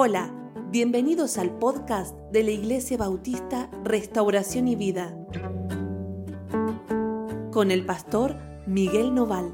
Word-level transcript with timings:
Hola, 0.00 0.32
bienvenidos 0.70 1.38
al 1.38 1.58
podcast 1.58 2.16
de 2.30 2.44
la 2.44 2.52
Iglesia 2.52 2.96
Bautista 2.96 3.68
Restauración 3.82 4.68
y 4.68 4.76
Vida 4.76 5.12
con 7.50 7.72
el 7.72 7.84
pastor 7.84 8.36
Miguel 8.64 9.12
Noval. 9.12 9.52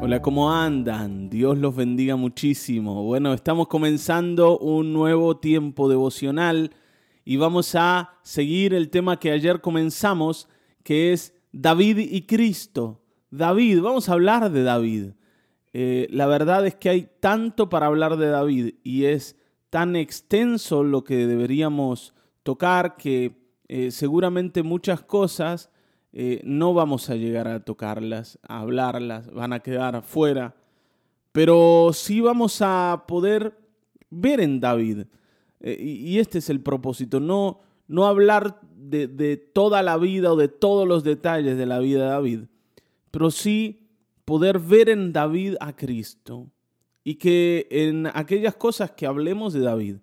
Hola, 0.00 0.22
¿cómo 0.22 0.52
andan? 0.52 1.28
Dios 1.28 1.58
los 1.58 1.74
bendiga 1.74 2.14
muchísimo. 2.14 3.02
Bueno, 3.02 3.34
estamos 3.34 3.66
comenzando 3.66 4.56
un 4.56 4.92
nuevo 4.92 5.38
tiempo 5.38 5.88
devocional 5.88 6.70
y 7.24 7.38
vamos 7.38 7.74
a 7.74 8.20
seguir 8.22 8.72
el 8.72 8.88
tema 8.88 9.18
que 9.18 9.32
ayer 9.32 9.60
comenzamos, 9.60 10.48
que 10.84 11.12
es 11.12 11.34
David 11.50 11.98
y 11.98 12.22
Cristo. 12.22 13.02
David, 13.32 13.80
vamos 13.80 14.08
a 14.08 14.12
hablar 14.12 14.48
de 14.52 14.62
David. 14.62 15.06
Eh, 15.72 16.08
la 16.10 16.26
verdad 16.26 16.66
es 16.66 16.74
que 16.74 16.90
hay 16.90 17.08
tanto 17.20 17.68
para 17.68 17.86
hablar 17.86 18.16
de 18.16 18.28
David 18.28 18.74
y 18.82 19.04
es 19.04 19.36
tan 19.70 19.94
extenso 19.94 20.82
lo 20.82 21.04
que 21.04 21.26
deberíamos 21.26 22.12
tocar 22.42 22.96
que 22.96 23.36
eh, 23.68 23.92
seguramente 23.92 24.64
muchas 24.64 25.02
cosas 25.02 25.70
eh, 26.12 26.40
no 26.42 26.74
vamos 26.74 27.08
a 27.08 27.14
llegar 27.14 27.46
a 27.46 27.64
tocarlas, 27.64 28.40
a 28.42 28.60
hablarlas, 28.60 29.32
van 29.32 29.52
a 29.52 29.60
quedar 29.60 30.02
fuera, 30.02 30.56
pero 31.30 31.90
sí 31.92 32.20
vamos 32.20 32.60
a 32.62 33.04
poder 33.06 33.56
ver 34.10 34.40
en 34.40 34.58
David. 34.58 35.04
y 35.60 36.18
este 36.18 36.38
es 36.38 36.50
el 36.50 36.60
propósito, 36.62 37.20
no, 37.20 37.60
no 37.86 38.06
hablar 38.06 38.60
de, 38.76 39.06
de 39.06 39.36
toda 39.36 39.82
la 39.82 39.98
vida 39.98 40.32
o 40.32 40.36
de 40.36 40.48
todos 40.48 40.88
los 40.88 41.04
detalles 41.04 41.56
de 41.56 41.66
la 41.66 41.78
vida 41.78 42.04
de 42.04 42.10
David, 42.10 42.40
pero 43.12 43.30
sí 43.30 43.79
poder 44.30 44.60
ver 44.60 44.88
en 44.88 45.12
David 45.12 45.56
a 45.58 45.74
Cristo 45.74 46.52
y 47.02 47.16
que 47.16 47.66
en 47.68 48.06
aquellas 48.14 48.54
cosas 48.54 48.92
que 48.92 49.04
hablemos 49.04 49.52
de 49.52 49.58
David 49.58 49.96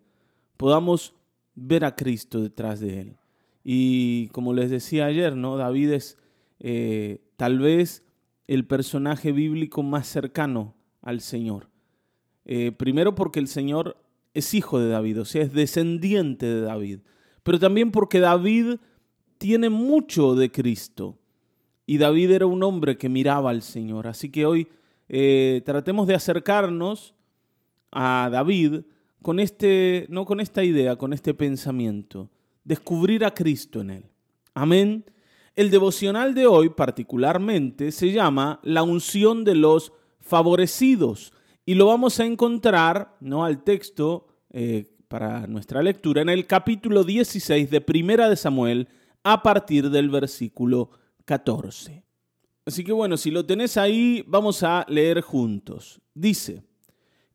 podamos 0.57 1.13
ver 1.55 1.85
a 1.85 1.95
Cristo 1.95 2.41
detrás 2.41 2.81
de 2.81 2.99
él. 2.99 3.17
Y 3.63 4.27
como 4.33 4.53
les 4.53 4.69
decía 4.69 5.05
ayer, 5.05 5.37
¿no? 5.37 5.55
David 5.55 5.91
es 5.91 6.17
eh, 6.59 7.21
tal 7.37 7.59
vez 7.59 8.03
el 8.47 8.67
personaje 8.67 9.31
bíblico 9.31 9.81
más 9.81 10.07
cercano 10.07 10.75
al 11.01 11.21
Señor. 11.21 11.69
Eh, 12.43 12.73
primero 12.73 13.15
porque 13.15 13.39
el 13.39 13.47
Señor 13.47 13.95
es 14.33 14.53
hijo 14.53 14.77
de 14.77 14.89
David, 14.89 15.21
o 15.21 15.25
sea, 15.25 15.43
es 15.43 15.53
descendiente 15.53 16.47
de 16.47 16.61
David, 16.63 16.99
pero 17.43 17.59
también 17.59 17.91
porque 17.91 18.19
David 18.19 18.75
tiene 19.37 19.69
mucho 19.69 20.35
de 20.35 20.51
Cristo. 20.51 21.17
Y 21.89 21.97
David 21.97 22.31
era 22.31 22.45
un 22.45 22.61
hombre 22.61 22.97
que 22.97 23.07
miraba 23.07 23.49
al 23.49 23.63
Señor. 23.63 24.07
Así 24.07 24.29
que 24.29 24.45
hoy 24.45 24.67
eh, 25.07 25.63
tratemos 25.65 26.05
de 26.05 26.15
acercarnos 26.15 27.15
a 27.91 28.29
David 28.29 28.81
con, 29.23 29.39
este, 29.39 30.05
no 30.09 30.25
con 30.25 30.41
esta 30.41 30.65
idea, 30.65 30.97
con 30.97 31.13
este 31.13 31.33
pensamiento. 31.33 32.29
Descubrir 32.65 33.23
a 33.23 33.33
Cristo 33.33 33.79
en 33.79 33.89
él. 33.89 34.03
Amén. 34.53 35.05
El 35.55 35.71
devocional 35.71 36.35
de 36.35 36.45
hoy 36.45 36.69
particularmente 36.69 37.93
se 37.93 38.11
llama 38.11 38.59
La 38.63 38.83
unción 38.83 39.45
de 39.45 39.55
los 39.55 39.93
favorecidos 40.19 41.31
y 41.65 41.75
lo 41.75 41.87
vamos 41.87 42.19
a 42.19 42.25
encontrar, 42.25 43.15
¿no? 43.21 43.45
Al 43.45 43.63
texto 43.63 44.27
eh, 44.51 44.85
para 45.07 45.47
nuestra 45.47 45.81
lectura 45.81 46.21
en 46.21 46.29
el 46.29 46.47
capítulo 46.47 47.05
16 47.05 47.71
de 47.71 47.79
Primera 47.79 48.29
de 48.29 48.35
Samuel 48.35 48.89
a 49.23 49.41
partir 49.41 49.89
del 49.89 50.09
versículo 50.09 50.91
14. 51.27 52.03
Así 52.65 52.83
que 52.85 52.93
bueno, 52.93 53.17
si 53.17 53.31
lo 53.31 53.45
tenés 53.45 53.75
ahí, 53.77 54.23
vamos 54.27 54.63
a 54.63 54.85
leer 54.87 55.21
juntos. 55.21 56.01
Dice, 56.13 56.63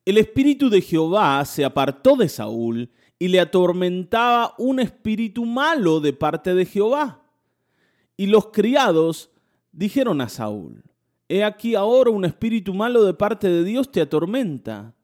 el 0.04 0.16
espíritu 0.16 0.70
de 0.70 0.80
Jehová 0.80 1.44
se 1.44 1.64
apartó 1.64 2.16
de 2.16 2.28
Saúl 2.28 2.90
y 3.18 3.28
le 3.28 3.38
atormentaba 3.38 4.54
un 4.58 4.80
espíritu 4.80 5.44
malo 5.44 6.00
de 6.00 6.14
parte 6.14 6.54
de 6.54 6.64
Jehová. 6.64 7.22
Y 8.16 8.26
los 8.26 8.46
criados 8.46 9.30
dijeron 9.72 10.20
a 10.22 10.28
Saúl, 10.28 10.82
He 11.28 11.44
aquí 11.44 11.74
ahora 11.74 12.10
un 12.10 12.24
espíritu 12.24 12.72
malo 12.72 13.04
de 13.04 13.14
parte 13.14 13.48
de 13.48 13.62
Dios 13.62 13.92
te 13.92 14.00
atormenta. 14.00 14.94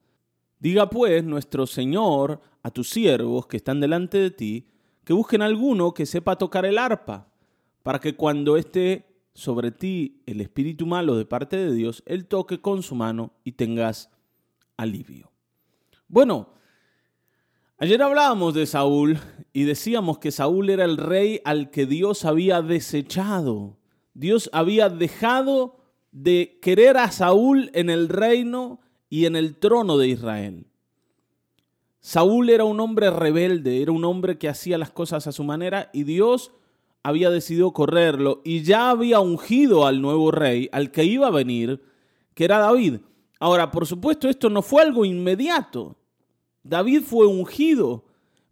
Diga 0.59 0.89
pues 0.89 1.23
nuestro 1.25 1.67
Señor 1.67 2.41
a 2.63 2.71
tus 2.71 2.89
siervos 2.89 3.47
que 3.47 3.59
están 3.59 3.81
delante 3.81 4.19
de 4.19 4.31
ti, 4.31 4.67
que 5.05 5.13
busquen 5.13 5.43
alguno 5.43 5.93
que 5.93 6.07
sepa 6.07 6.37
tocar 6.37 6.65
el 6.65 6.79
arpa 6.79 7.29
para 7.83 8.01
que 8.01 8.15
cuando 8.15 8.57
esté 8.57 9.07
sobre 9.35 9.71
ti 9.71 10.23
el 10.27 10.41
espíritu 10.41 10.87
malo 10.87 11.17
de 11.17 11.25
parte 11.25 11.57
de 11.57 11.73
Dios, 11.73 12.03
Él 12.07 12.27
toque 12.27 12.61
con 12.61 12.83
su 12.83 12.95
mano 12.95 13.33
y 13.45 13.53
tengas 13.53 14.11
alivio. 14.77 15.31
Bueno, 16.09 16.49
ayer 17.79 18.03
hablábamos 18.03 18.55
de 18.55 18.67
Saúl 18.67 19.19
y 19.53 19.65
decíamos 19.65 20.19
que 20.19 20.33
Saúl 20.33 20.71
era 20.71 20.85
el 20.85 20.97
rey 20.97 21.41
al 21.45 21.71
que 21.71 21.87
Dios 21.87 22.25
había 22.25 22.63
desechado. 22.63 23.77
Dios 24.15 24.51
había 24.53 24.89
dejado 24.89 25.77
de 26.11 26.59
querer 26.61 26.97
a 26.97 27.11
Saúl 27.13 27.71
en 27.75 27.91
el 27.91 28.09
reino 28.09 28.81
y 29.09 29.27
en 29.27 29.37
el 29.37 29.57
trono 29.57 29.99
de 29.99 30.09
Israel. 30.09 30.67
Saúl 32.01 32.51
era 32.51 32.65
un 32.65 32.81
hombre 32.81 33.11
rebelde, 33.11 33.83
era 33.83 33.93
un 33.93 34.05
hombre 34.05 34.39
que 34.39 34.49
hacía 34.49 34.79
las 34.79 34.91
cosas 34.91 35.27
a 35.27 35.33
su 35.33 35.45
manera 35.45 35.91
y 35.93 36.05
Dios 36.05 36.53
había 37.09 37.31
decidido 37.31 37.73
correrlo 37.73 38.43
y 38.45 38.63
ya 38.63 38.91
había 38.91 39.21
ungido 39.21 39.87
al 39.87 40.03
nuevo 40.03 40.31
rey, 40.31 40.69
al 40.73 40.91
que 40.91 41.05
iba 41.05 41.27
a 41.27 41.31
venir, 41.31 41.83
que 42.35 42.45
era 42.45 42.59
David. 42.59 42.97
Ahora, 43.41 43.71
por 43.71 43.87
supuesto, 43.87 44.29
esto 44.29 44.51
no 44.51 44.63
fue 44.63 44.83
algo 44.83 45.05
inmediato. 45.05 45.97
David 46.63 47.03
fue 47.03 47.27
ungido, 47.27 48.05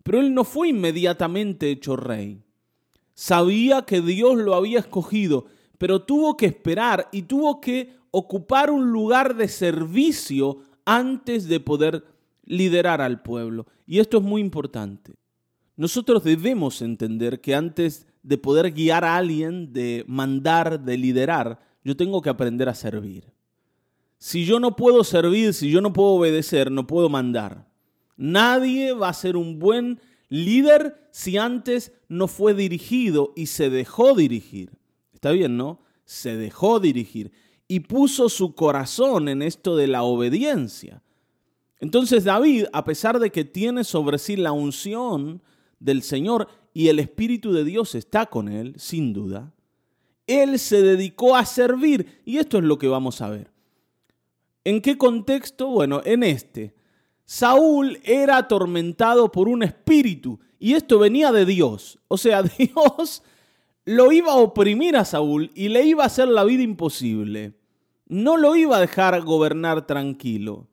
pero 0.02 0.20
él 0.20 0.32
no 0.32 0.44
fue 0.44 0.68
inmediatamente 0.68 1.70
hecho 1.70 1.96
rey. 1.96 2.42
Sabía 3.14 3.82
que 3.82 4.00
Dios 4.00 4.36
lo 4.36 4.54
había 4.54 4.78
escogido, 4.78 5.46
pero 5.78 6.02
tuvo 6.02 6.36
que 6.36 6.46
esperar 6.46 7.08
y 7.12 7.22
tuvo 7.22 7.60
que 7.60 7.94
ocupar 8.10 8.70
un 8.70 8.90
lugar 8.90 9.36
de 9.36 9.48
servicio 9.48 10.58
antes 10.84 11.46
de 11.48 11.60
poder 11.60 12.04
liderar 12.44 13.00
al 13.02 13.22
pueblo. 13.22 13.66
Y 13.86 13.98
esto 13.98 14.18
es 14.18 14.22
muy 14.22 14.40
importante. 14.40 15.14
Nosotros 15.76 16.24
debemos 16.24 16.80
entender 16.80 17.40
que 17.42 17.54
antes 17.54 18.06
de 18.26 18.38
poder 18.38 18.72
guiar 18.72 19.04
a 19.04 19.16
alguien, 19.16 19.72
de 19.72 20.04
mandar, 20.08 20.80
de 20.80 20.98
liderar, 20.98 21.60
yo 21.84 21.96
tengo 21.96 22.20
que 22.20 22.28
aprender 22.28 22.68
a 22.68 22.74
servir. 22.74 23.32
Si 24.18 24.44
yo 24.44 24.58
no 24.58 24.74
puedo 24.74 25.04
servir, 25.04 25.54
si 25.54 25.70
yo 25.70 25.80
no 25.80 25.92
puedo 25.92 26.08
obedecer, 26.08 26.72
no 26.72 26.88
puedo 26.88 27.08
mandar. 27.08 27.68
Nadie 28.16 28.92
va 28.94 29.10
a 29.10 29.14
ser 29.14 29.36
un 29.36 29.60
buen 29.60 30.00
líder 30.28 31.08
si 31.12 31.38
antes 31.38 31.92
no 32.08 32.26
fue 32.26 32.52
dirigido 32.52 33.32
y 33.36 33.46
se 33.46 33.70
dejó 33.70 34.16
dirigir. 34.16 34.72
Está 35.14 35.30
bien, 35.30 35.56
¿no? 35.56 35.78
Se 36.04 36.36
dejó 36.36 36.80
dirigir 36.80 37.30
y 37.68 37.80
puso 37.80 38.28
su 38.28 38.56
corazón 38.56 39.28
en 39.28 39.40
esto 39.40 39.76
de 39.76 39.86
la 39.86 40.02
obediencia. 40.02 41.00
Entonces 41.78 42.24
David, 42.24 42.64
a 42.72 42.84
pesar 42.84 43.20
de 43.20 43.30
que 43.30 43.44
tiene 43.44 43.84
sobre 43.84 44.18
sí 44.18 44.34
la 44.34 44.50
unción 44.50 45.42
del 45.78 46.02
Señor, 46.02 46.48
y 46.76 46.90
el 46.90 46.98
Espíritu 46.98 47.54
de 47.54 47.64
Dios 47.64 47.94
está 47.94 48.26
con 48.26 48.50
él, 48.50 48.74
sin 48.76 49.14
duda, 49.14 49.50
él 50.26 50.58
se 50.58 50.82
dedicó 50.82 51.34
a 51.34 51.46
servir 51.46 52.20
y 52.26 52.36
esto 52.36 52.58
es 52.58 52.64
lo 52.64 52.78
que 52.78 52.86
vamos 52.86 53.22
a 53.22 53.30
ver. 53.30 53.50
¿En 54.62 54.82
qué 54.82 54.98
contexto? 54.98 55.68
Bueno, 55.68 56.02
en 56.04 56.22
este. 56.22 56.74
Saúl 57.24 57.98
era 58.04 58.36
atormentado 58.36 59.32
por 59.32 59.48
un 59.48 59.62
espíritu 59.62 60.38
y 60.58 60.74
esto 60.74 60.98
venía 60.98 61.32
de 61.32 61.46
Dios. 61.46 61.98
O 62.08 62.18
sea, 62.18 62.42
Dios 62.58 63.22
lo 63.86 64.12
iba 64.12 64.32
a 64.32 64.36
oprimir 64.36 64.98
a 64.98 65.06
Saúl 65.06 65.50
y 65.54 65.70
le 65.70 65.82
iba 65.82 66.02
a 66.02 66.08
hacer 66.08 66.28
la 66.28 66.44
vida 66.44 66.62
imposible. 66.62 67.54
No 68.06 68.36
lo 68.36 68.54
iba 68.54 68.76
a 68.76 68.80
dejar 68.80 69.22
gobernar 69.22 69.86
tranquilo. 69.86 70.68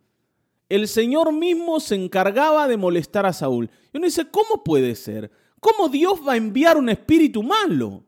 El 0.67 0.89
Señor 0.89 1.31
mismo 1.31 1.79
se 1.79 1.95
encargaba 1.95 2.67
de 2.67 2.75
molestar 2.75 3.25
a 3.25 3.31
Saúl. 3.31 3.69
Y 3.93 3.97
uno 3.99 4.05
dice, 4.05 4.29
¿cómo 4.29 4.65
puede 4.65 4.95
ser? 4.95 5.31
¿Cómo 5.63 5.87
Dios 5.87 6.19
va 6.27 6.33
a 6.33 6.37
enviar 6.37 6.77
un 6.77 6.89
espíritu 6.89 7.41
malo? 7.41 8.03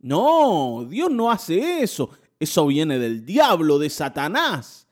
No, 0.00 0.84
Dios 0.88 1.12
no 1.12 1.30
hace 1.30 1.80
eso. 1.80 2.10
Eso 2.40 2.66
viene 2.66 2.98
del 2.98 3.24
diablo, 3.24 3.78
de 3.78 3.88
Satanás. 3.88 4.88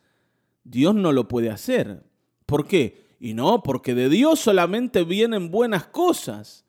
Dios 0.63 0.95
no 0.95 1.11
lo 1.11 1.27
puede 1.27 1.49
hacer. 1.49 2.01
¿Por 2.45 2.65
qué? 2.65 3.17
Y 3.19 3.33
no, 3.33 3.61
porque 3.61 3.93
de 3.93 4.07
Dios 4.07 4.39
solamente 4.39 5.03
vienen 5.03 5.51
buenas 5.51 5.85
cosas. 5.87 6.65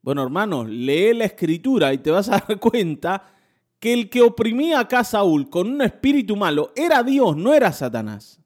Bueno, 0.00 0.22
hermanos, 0.22 0.68
lee 0.68 1.12
la 1.12 1.24
escritura 1.24 1.92
y 1.92 1.98
te 1.98 2.12
vas 2.12 2.28
a 2.28 2.38
dar 2.48 2.60
cuenta 2.60 3.34
que 3.80 3.92
el 3.92 4.08
que 4.08 4.22
oprimía 4.22 4.78
acá 4.78 5.00
a 5.00 5.04
Saúl 5.04 5.50
con 5.50 5.68
un 5.68 5.82
espíritu 5.82 6.36
malo 6.36 6.72
era 6.76 7.02
Dios, 7.02 7.36
no 7.36 7.52
era 7.52 7.72
Satanás. 7.72 8.40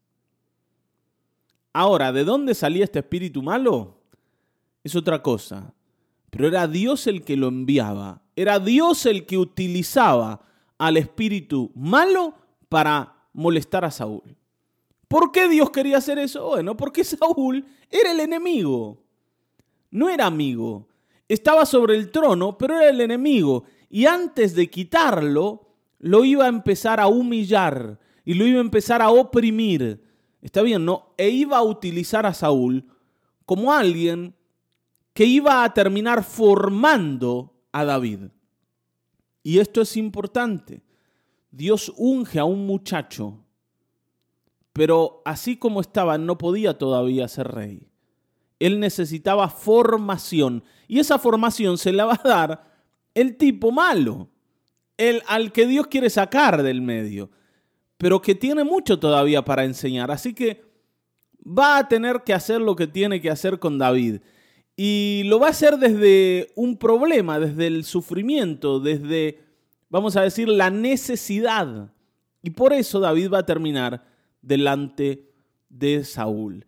Ahora, 1.74 2.10
¿de 2.10 2.24
dónde 2.24 2.54
salía 2.54 2.84
este 2.84 3.00
espíritu 3.00 3.42
malo? 3.42 4.00
Es 4.82 4.96
otra 4.96 5.22
cosa 5.22 5.74
pero 6.30 6.48
era 6.48 6.66
Dios 6.66 7.06
el 7.06 7.22
que 7.22 7.36
lo 7.36 7.48
enviaba, 7.48 8.22
era 8.34 8.58
Dios 8.58 9.06
el 9.06 9.26
que 9.26 9.38
utilizaba 9.38 10.42
al 10.78 10.96
espíritu 10.96 11.70
malo 11.74 12.34
para 12.68 13.14
molestar 13.32 13.84
a 13.84 13.90
Saúl. 13.90 14.36
¿Por 15.08 15.30
qué 15.32 15.48
Dios 15.48 15.70
quería 15.70 15.98
hacer 15.98 16.18
eso? 16.18 16.48
Bueno, 16.48 16.76
porque 16.76 17.04
Saúl 17.04 17.64
era 17.90 18.12
el 18.12 18.20
enemigo. 18.20 19.02
No 19.90 20.08
era 20.08 20.26
amigo. 20.26 20.88
Estaba 21.28 21.64
sobre 21.64 21.96
el 21.96 22.10
trono, 22.10 22.58
pero 22.58 22.74
era 22.74 22.90
el 22.90 23.00
enemigo. 23.00 23.64
Y 23.88 24.06
antes 24.06 24.54
de 24.54 24.68
quitarlo, 24.68 25.66
lo 25.98 26.24
iba 26.24 26.44
a 26.44 26.48
empezar 26.48 27.00
a 27.00 27.06
humillar 27.06 27.98
y 28.24 28.34
lo 28.34 28.46
iba 28.46 28.58
a 28.58 28.62
empezar 28.62 29.00
a 29.00 29.10
oprimir. 29.10 30.02
Está 30.42 30.62
bien, 30.62 30.84
¿no? 30.84 31.14
E 31.16 31.30
iba 31.30 31.56
a 31.58 31.62
utilizar 31.62 32.26
a 32.26 32.34
Saúl 32.34 32.84
como 33.44 33.72
alguien 33.72 34.34
que 35.16 35.24
iba 35.24 35.64
a 35.64 35.72
terminar 35.72 36.22
formando 36.22 37.54
a 37.72 37.86
David. 37.86 38.24
Y 39.42 39.60
esto 39.60 39.80
es 39.80 39.96
importante. 39.96 40.82
Dios 41.50 41.90
unge 41.96 42.38
a 42.38 42.44
un 42.44 42.66
muchacho, 42.66 43.42
pero 44.74 45.22
así 45.24 45.56
como 45.56 45.80
estaba, 45.80 46.18
no 46.18 46.36
podía 46.36 46.76
todavía 46.76 47.28
ser 47.28 47.48
rey. 47.48 47.88
Él 48.58 48.78
necesitaba 48.78 49.48
formación 49.48 50.62
y 50.86 50.98
esa 50.98 51.18
formación 51.18 51.78
se 51.78 51.92
la 51.92 52.04
va 52.04 52.20
a 52.22 52.28
dar 52.28 52.74
el 53.14 53.38
tipo 53.38 53.72
malo, 53.72 54.28
el 54.98 55.22
al 55.28 55.50
que 55.50 55.66
Dios 55.66 55.86
quiere 55.86 56.10
sacar 56.10 56.62
del 56.62 56.82
medio, 56.82 57.30
pero 57.96 58.20
que 58.20 58.34
tiene 58.34 58.64
mucho 58.64 58.98
todavía 58.98 59.42
para 59.42 59.64
enseñar. 59.64 60.10
Así 60.10 60.34
que 60.34 60.62
va 61.42 61.78
a 61.78 61.88
tener 61.88 62.22
que 62.22 62.34
hacer 62.34 62.60
lo 62.60 62.76
que 62.76 62.86
tiene 62.86 63.18
que 63.22 63.30
hacer 63.30 63.58
con 63.58 63.78
David. 63.78 64.20
Y 64.76 65.22
lo 65.24 65.40
va 65.40 65.46
a 65.46 65.50
hacer 65.50 65.78
desde 65.78 66.52
un 66.54 66.76
problema, 66.76 67.40
desde 67.40 67.66
el 67.66 67.84
sufrimiento, 67.84 68.78
desde, 68.78 69.40
vamos 69.88 70.16
a 70.16 70.22
decir, 70.22 70.48
la 70.48 70.70
necesidad. 70.70 71.90
Y 72.42 72.50
por 72.50 72.74
eso 72.74 73.00
David 73.00 73.30
va 73.32 73.38
a 73.38 73.46
terminar 73.46 74.04
delante 74.42 75.30
de 75.70 76.04
Saúl. 76.04 76.66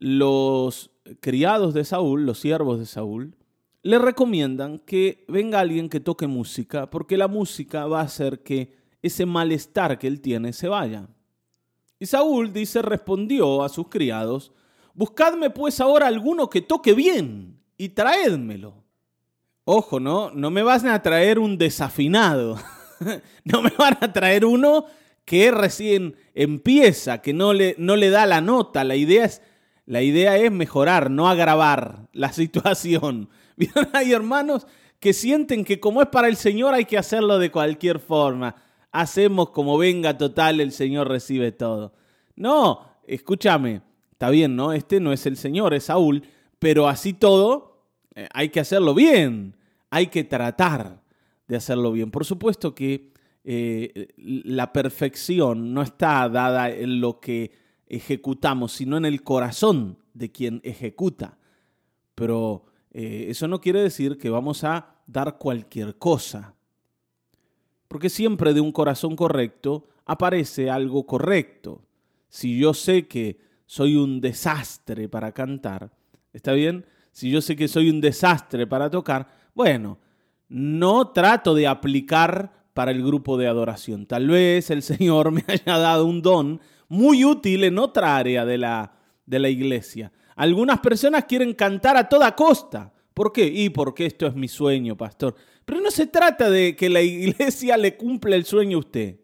Los 0.00 0.90
criados 1.20 1.74
de 1.74 1.84
Saúl, 1.84 2.26
los 2.26 2.40
siervos 2.40 2.80
de 2.80 2.86
Saúl, 2.86 3.36
le 3.82 3.98
recomiendan 3.98 4.78
que 4.78 5.24
venga 5.28 5.60
alguien 5.60 5.88
que 5.88 6.00
toque 6.00 6.26
música, 6.26 6.90
porque 6.90 7.16
la 7.16 7.28
música 7.28 7.86
va 7.86 8.00
a 8.00 8.04
hacer 8.04 8.40
que 8.42 8.74
ese 9.00 9.26
malestar 9.26 9.98
que 9.98 10.06
él 10.06 10.20
tiene 10.20 10.52
se 10.52 10.68
vaya. 10.68 11.08
Y 11.98 12.06
Saúl 12.06 12.52
dice, 12.52 12.82
respondió 12.82 13.62
a 13.62 13.68
sus 13.68 13.88
criados, 13.88 14.52
buscadme 14.94 15.50
pues 15.50 15.80
ahora 15.80 16.06
alguno 16.06 16.48
que 16.50 16.60
toque 16.60 16.94
bien 16.94 17.60
y 17.76 17.90
traédmelo. 17.90 18.82
Ojo, 19.64 20.00
¿no? 20.00 20.30
No 20.32 20.50
me 20.50 20.62
van 20.62 20.88
a 20.88 21.02
traer 21.02 21.38
un 21.38 21.56
desafinado. 21.56 22.58
no 23.44 23.62
me 23.62 23.70
van 23.70 23.98
a 24.00 24.12
traer 24.12 24.44
uno 24.44 24.86
que 25.24 25.50
recién 25.50 26.16
empieza, 26.34 27.22
que 27.22 27.32
no 27.32 27.52
le, 27.52 27.74
no 27.78 27.96
le 27.96 28.10
da 28.10 28.26
la 28.26 28.40
nota. 28.40 28.84
La 28.84 28.96
idea, 28.96 29.24
es, 29.24 29.42
la 29.86 30.02
idea 30.02 30.36
es 30.36 30.50
mejorar, 30.50 31.10
no 31.10 31.28
agravar 31.28 32.08
la 32.12 32.32
situación. 32.32 33.28
Hay 33.92 34.12
hermanos 34.12 34.66
que 34.98 35.12
sienten 35.12 35.64
que 35.64 35.80
como 35.80 36.02
es 36.02 36.08
para 36.08 36.28
el 36.28 36.36
Señor 36.36 36.74
hay 36.74 36.84
que 36.84 36.98
hacerlo 36.98 37.38
de 37.38 37.50
cualquier 37.50 37.98
forma. 37.98 38.56
Hacemos 38.90 39.50
como 39.50 39.78
venga 39.78 40.18
total, 40.18 40.60
el 40.60 40.72
Señor 40.72 41.08
recibe 41.08 41.50
todo. 41.52 41.94
No, 42.36 42.80
escúchame, 43.06 43.82
está 44.22 44.30
bien, 44.30 44.54
¿no? 44.54 44.72
Este 44.72 45.00
no 45.00 45.12
es 45.12 45.26
el 45.26 45.36
Señor, 45.36 45.74
es 45.74 45.86
Saúl, 45.86 46.22
pero 46.60 46.86
así 46.86 47.12
todo 47.12 47.88
eh, 48.14 48.28
hay 48.32 48.50
que 48.50 48.60
hacerlo 48.60 48.94
bien, 48.94 49.56
hay 49.90 50.06
que 50.06 50.22
tratar 50.22 51.02
de 51.48 51.56
hacerlo 51.56 51.90
bien. 51.90 52.12
Por 52.12 52.24
supuesto 52.24 52.72
que 52.72 53.10
eh, 53.42 54.12
la 54.16 54.72
perfección 54.72 55.74
no 55.74 55.82
está 55.82 56.28
dada 56.28 56.70
en 56.70 57.00
lo 57.00 57.18
que 57.18 57.50
ejecutamos, 57.88 58.70
sino 58.70 58.96
en 58.96 59.06
el 59.06 59.24
corazón 59.24 59.98
de 60.14 60.30
quien 60.30 60.60
ejecuta. 60.62 61.36
Pero 62.14 62.66
eh, 62.92 63.26
eso 63.28 63.48
no 63.48 63.60
quiere 63.60 63.82
decir 63.82 64.18
que 64.18 64.30
vamos 64.30 64.62
a 64.62 65.00
dar 65.08 65.36
cualquier 65.36 65.98
cosa. 65.98 66.54
Porque 67.88 68.08
siempre 68.08 68.54
de 68.54 68.60
un 68.60 68.70
corazón 68.70 69.16
correcto 69.16 69.88
aparece 70.04 70.70
algo 70.70 71.06
correcto. 71.06 71.82
Si 72.28 72.56
yo 72.56 72.72
sé 72.72 73.08
que 73.08 73.50
soy 73.72 73.96
un 73.96 74.20
desastre 74.20 75.08
para 75.08 75.32
cantar, 75.32 75.90
¿está 76.34 76.52
bien? 76.52 76.84
Si 77.10 77.30
yo 77.30 77.40
sé 77.40 77.56
que 77.56 77.68
soy 77.68 77.88
un 77.88 78.02
desastre 78.02 78.66
para 78.66 78.90
tocar, 78.90 79.26
bueno, 79.54 79.98
no 80.50 81.08
trato 81.08 81.54
de 81.54 81.66
aplicar 81.66 82.52
para 82.74 82.90
el 82.90 83.02
grupo 83.02 83.38
de 83.38 83.46
adoración. 83.46 84.04
Tal 84.04 84.28
vez 84.28 84.68
el 84.68 84.82
Señor 84.82 85.30
me 85.32 85.42
haya 85.46 85.78
dado 85.78 86.04
un 86.04 86.20
don 86.20 86.60
muy 86.86 87.24
útil 87.24 87.64
en 87.64 87.78
otra 87.78 88.14
área 88.14 88.44
de 88.44 88.58
la, 88.58 88.92
de 89.24 89.38
la 89.38 89.48
iglesia. 89.48 90.12
Algunas 90.36 90.80
personas 90.80 91.24
quieren 91.24 91.54
cantar 91.54 91.96
a 91.96 92.10
toda 92.10 92.36
costa. 92.36 92.92
¿Por 93.14 93.32
qué? 93.32 93.46
Y 93.46 93.70
porque 93.70 94.04
esto 94.04 94.26
es 94.26 94.34
mi 94.34 94.48
sueño, 94.48 94.98
pastor. 94.98 95.34
Pero 95.64 95.80
no 95.80 95.90
se 95.90 96.06
trata 96.08 96.50
de 96.50 96.76
que 96.76 96.90
la 96.90 97.00
iglesia 97.00 97.78
le 97.78 97.96
cumpla 97.96 98.36
el 98.36 98.44
sueño 98.44 98.76
a 98.76 98.80
usted. 98.80 99.16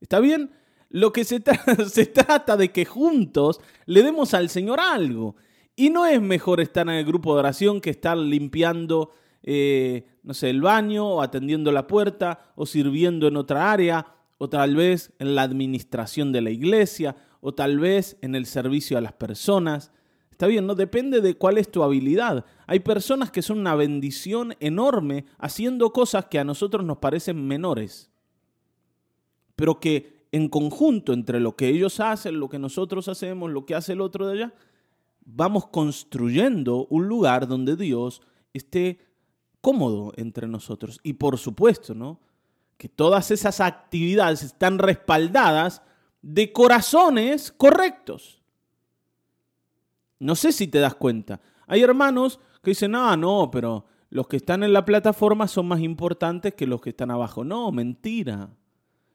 ¿Está 0.00 0.18
bien? 0.18 0.50
Lo 0.94 1.12
que 1.12 1.24
se, 1.24 1.42
se 1.90 2.06
trata 2.06 2.56
de 2.56 2.70
que 2.70 2.84
juntos 2.84 3.60
le 3.84 4.04
demos 4.04 4.32
al 4.32 4.48
Señor 4.48 4.78
algo. 4.78 5.34
Y 5.74 5.90
no 5.90 6.06
es 6.06 6.22
mejor 6.22 6.60
estar 6.60 6.86
en 6.88 6.94
el 6.94 7.04
grupo 7.04 7.34
de 7.34 7.40
oración 7.40 7.80
que 7.80 7.90
estar 7.90 8.16
limpiando, 8.16 9.10
eh, 9.42 10.06
no 10.22 10.34
sé, 10.34 10.50
el 10.50 10.62
baño, 10.62 11.04
o 11.08 11.20
atendiendo 11.20 11.72
la 11.72 11.88
puerta, 11.88 12.52
o 12.54 12.64
sirviendo 12.64 13.26
en 13.26 13.36
otra 13.36 13.72
área, 13.72 14.06
o 14.38 14.48
tal 14.48 14.76
vez 14.76 15.12
en 15.18 15.34
la 15.34 15.42
administración 15.42 16.30
de 16.30 16.42
la 16.42 16.50
iglesia, 16.50 17.16
o 17.40 17.52
tal 17.52 17.80
vez 17.80 18.16
en 18.20 18.36
el 18.36 18.46
servicio 18.46 18.96
a 18.96 19.00
las 19.00 19.14
personas. 19.14 19.90
Está 20.30 20.46
bien, 20.46 20.64
¿no? 20.64 20.76
Depende 20.76 21.20
de 21.20 21.34
cuál 21.34 21.58
es 21.58 21.72
tu 21.72 21.82
habilidad. 21.82 22.44
Hay 22.68 22.78
personas 22.78 23.32
que 23.32 23.42
son 23.42 23.58
una 23.58 23.74
bendición 23.74 24.54
enorme 24.60 25.24
haciendo 25.38 25.92
cosas 25.92 26.26
que 26.26 26.38
a 26.38 26.44
nosotros 26.44 26.84
nos 26.84 26.98
parecen 26.98 27.48
menores, 27.48 28.12
pero 29.56 29.80
que 29.80 30.13
en 30.34 30.48
conjunto 30.48 31.12
entre 31.12 31.38
lo 31.38 31.54
que 31.54 31.68
ellos 31.68 32.00
hacen, 32.00 32.40
lo 32.40 32.48
que 32.48 32.58
nosotros 32.58 33.06
hacemos, 33.06 33.52
lo 33.52 33.64
que 33.64 33.76
hace 33.76 33.92
el 33.92 34.00
otro 34.00 34.26
de 34.26 34.32
allá, 34.32 34.54
vamos 35.24 35.68
construyendo 35.68 36.88
un 36.90 37.06
lugar 37.06 37.46
donde 37.46 37.76
Dios 37.76 38.20
esté 38.52 38.98
cómodo 39.60 40.12
entre 40.16 40.48
nosotros. 40.48 40.98
Y 41.04 41.12
por 41.12 41.38
supuesto, 41.38 41.94
¿no? 41.94 42.18
Que 42.78 42.88
todas 42.88 43.30
esas 43.30 43.60
actividades 43.60 44.42
están 44.42 44.80
respaldadas 44.80 45.82
de 46.20 46.52
corazones 46.52 47.52
correctos. 47.52 48.42
No 50.18 50.34
sé 50.34 50.50
si 50.50 50.66
te 50.66 50.80
das 50.80 50.96
cuenta. 50.96 51.40
Hay 51.68 51.80
hermanos 51.82 52.40
que 52.60 52.72
dicen, 52.72 52.96
ah, 52.96 53.16
no, 53.16 53.52
pero 53.52 53.84
los 54.10 54.26
que 54.26 54.38
están 54.38 54.64
en 54.64 54.72
la 54.72 54.84
plataforma 54.84 55.46
son 55.46 55.68
más 55.68 55.78
importantes 55.78 56.54
que 56.54 56.66
los 56.66 56.80
que 56.80 56.90
están 56.90 57.12
abajo. 57.12 57.44
No, 57.44 57.70
mentira. 57.70 58.50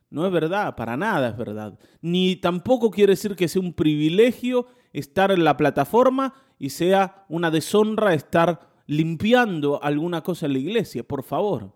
No 0.09 0.25
es 0.25 0.31
verdad, 0.31 0.75
para 0.75 0.97
nada 0.97 1.29
es 1.29 1.37
verdad. 1.37 1.77
Ni 2.01 2.35
tampoco 2.35 2.89
quiere 2.89 3.13
decir 3.13 3.35
que 3.35 3.47
sea 3.47 3.61
un 3.61 3.73
privilegio 3.73 4.67
estar 4.91 5.31
en 5.31 5.43
la 5.43 5.55
plataforma 5.55 6.33
y 6.57 6.71
sea 6.71 7.25
una 7.29 7.51
deshonra 7.51 8.13
estar 8.13 8.69
limpiando 8.87 9.81
alguna 9.83 10.23
cosa 10.23 10.47
en 10.47 10.53
la 10.53 10.59
iglesia, 10.59 11.03
por 11.03 11.23
favor. 11.23 11.75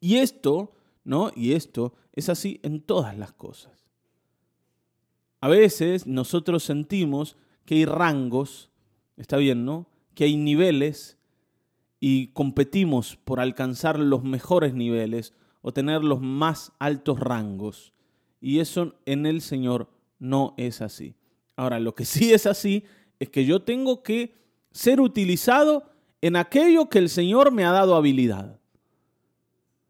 Y 0.00 0.16
esto, 0.16 0.72
¿no? 1.04 1.30
Y 1.36 1.52
esto 1.52 1.94
es 2.14 2.30
así 2.30 2.58
en 2.62 2.80
todas 2.80 3.16
las 3.18 3.32
cosas. 3.32 3.84
A 5.42 5.48
veces 5.48 6.06
nosotros 6.06 6.62
sentimos 6.62 7.36
que 7.66 7.74
hay 7.74 7.84
rangos, 7.84 8.70
está 9.16 9.36
bien, 9.36 9.66
¿no? 9.66 9.90
Que 10.14 10.24
hay 10.24 10.36
niveles 10.36 11.18
y 12.00 12.28
competimos 12.28 13.16
por 13.16 13.40
alcanzar 13.40 13.98
los 13.98 14.24
mejores 14.24 14.72
niveles 14.74 15.34
o 15.62 15.72
tener 15.72 16.02
los 16.02 16.20
más 16.20 16.72
altos 16.78 17.20
rangos. 17.20 17.92
Y 18.40 18.60
eso 18.60 18.94
en 19.06 19.26
el 19.26 19.40
Señor 19.42 19.90
no 20.18 20.54
es 20.56 20.80
así. 20.80 21.14
Ahora, 21.56 21.78
lo 21.78 21.94
que 21.94 22.04
sí 22.04 22.32
es 22.32 22.46
así 22.46 22.84
es 23.18 23.28
que 23.28 23.44
yo 23.44 23.62
tengo 23.62 24.02
que 24.02 24.34
ser 24.70 25.00
utilizado 25.00 25.90
en 26.20 26.36
aquello 26.36 26.88
que 26.88 26.98
el 26.98 27.08
Señor 27.08 27.52
me 27.52 27.64
ha 27.64 27.70
dado 27.70 27.96
habilidad. 27.96 28.58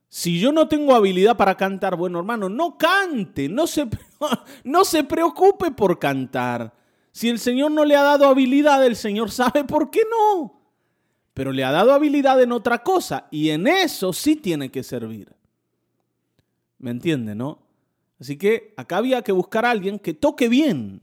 Si 0.08 0.40
yo 0.40 0.50
no 0.50 0.66
tengo 0.66 0.94
habilidad 0.94 1.36
para 1.36 1.56
cantar, 1.56 1.94
bueno 1.94 2.18
hermano, 2.18 2.48
no 2.48 2.76
cante, 2.76 3.48
no 3.48 3.68
se, 3.68 3.88
no 4.64 4.84
se 4.84 5.04
preocupe 5.04 5.70
por 5.70 6.00
cantar. 6.00 6.74
Si 7.12 7.28
el 7.28 7.38
Señor 7.38 7.70
no 7.70 7.84
le 7.84 7.94
ha 7.94 8.02
dado 8.02 8.26
habilidad, 8.26 8.84
el 8.84 8.96
Señor 8.96 9.30
sabe 9.30 9.64
por 9.64 9.90
qué 9.90 10.02
no. 10.10 10.60
Pero 11.34 11.52
le 11.52 11.62
ha 11.62 11.70
dado 11.70 11.92
habilidad 11.92 12.42
en 12.42 12.50
otra 12.50 12.82
cosa 12.82 13.28
y 13.30 13.50
en 13.50 13.68
eso 13.68 14.12
sí 14.12 14.34
tiene 14.34 14.70
que 14.70 14.82
servir. 14.82 15.32
¿Me 16.80 16.90
entiende, 16.90 17.34
no? 17.34 17.62
Así 18.18 18.36
que 18.36 18.74
acá 18.76 18.96
había 18.96 19.22
que 19.22 19.32
buscar 19.32 19.64
a 19.64 19.70
alguien 19.70 19.98
que 19.98 20.14
toque 20.14 20.48
bien. 20.48 21.02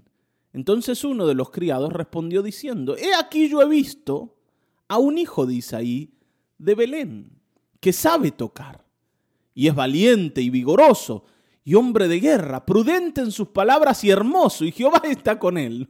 Entonces 0.54 1.04
uno 1.04 1.28
de 1.28 1.36
los 1.36 1.52
criados 1.52 1.94
respondió 1.94 2.42
diciendo, 2.42 2.98
he 2.98 3.14
aquí 3.14 3.48
yo 3.48 3.62
he 3.62 3.68
visto 3.68 4.36
a 4.88 4.98
un 4.98 5.18
hijo 5.18 5.46
de 5.46 5.54
Isaí 5.54 6.14
de 6.58 6.76
Belén 6.76 7.32
que 7.80 7.94
sabe 7.94 8.32
tocar 8.32 8.84
y 9.54 9.68
es 9.68 9.76
valiente 9.76 10.42
y 10.42 10.50
vigoroso, 10.50 11.26
y 11.64 11.74
hombre 11.76 12.08
de 12.08 12.20
guerra, 12.20 12.66
prudente 12.66 13.22
en 13.22 13.32
sus 13.32 13.50
palabras 13.50 14.04
y 14.04 14.10
hermoso, 14.10 14.64
y 14.66 14.72
Jehová 14.72 15.02
está 15.04 15.38
con 15.38 15.58
él. 15.58 15.88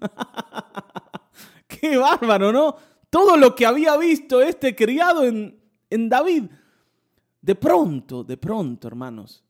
Qué 1.67 1.97
bárbaro, 1.97 2.51
¿no? 2.51 2.75
Todo 3.09 3.37
lo 3.37 3.55
que 3.55 3.65
había 3.65 3.95
visto 3.97 4.41
este 4.41 4.75
criado 4.75 5.25
en, 5.25 5.59
en 5.89 6.09
David. 6.09 6.45
De 7.41 7.55
pronto, 7.55 8.23
de 8.23 8.37
pronto, 8.37 8.87
hermanos, 8.87 9.43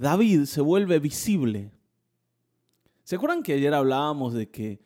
David 0.00 0.46
se 0.46 0.62
vuelve 0.62 0.98
visible. 0.98 1.70
¿Se 3.04 3.16
acuerdan 3.16 3.42
que 3.42 3.52
ayer 3.52 3.74
hablábamos 3.74 4.32
de 4.32 4.50
que 4.50 4.80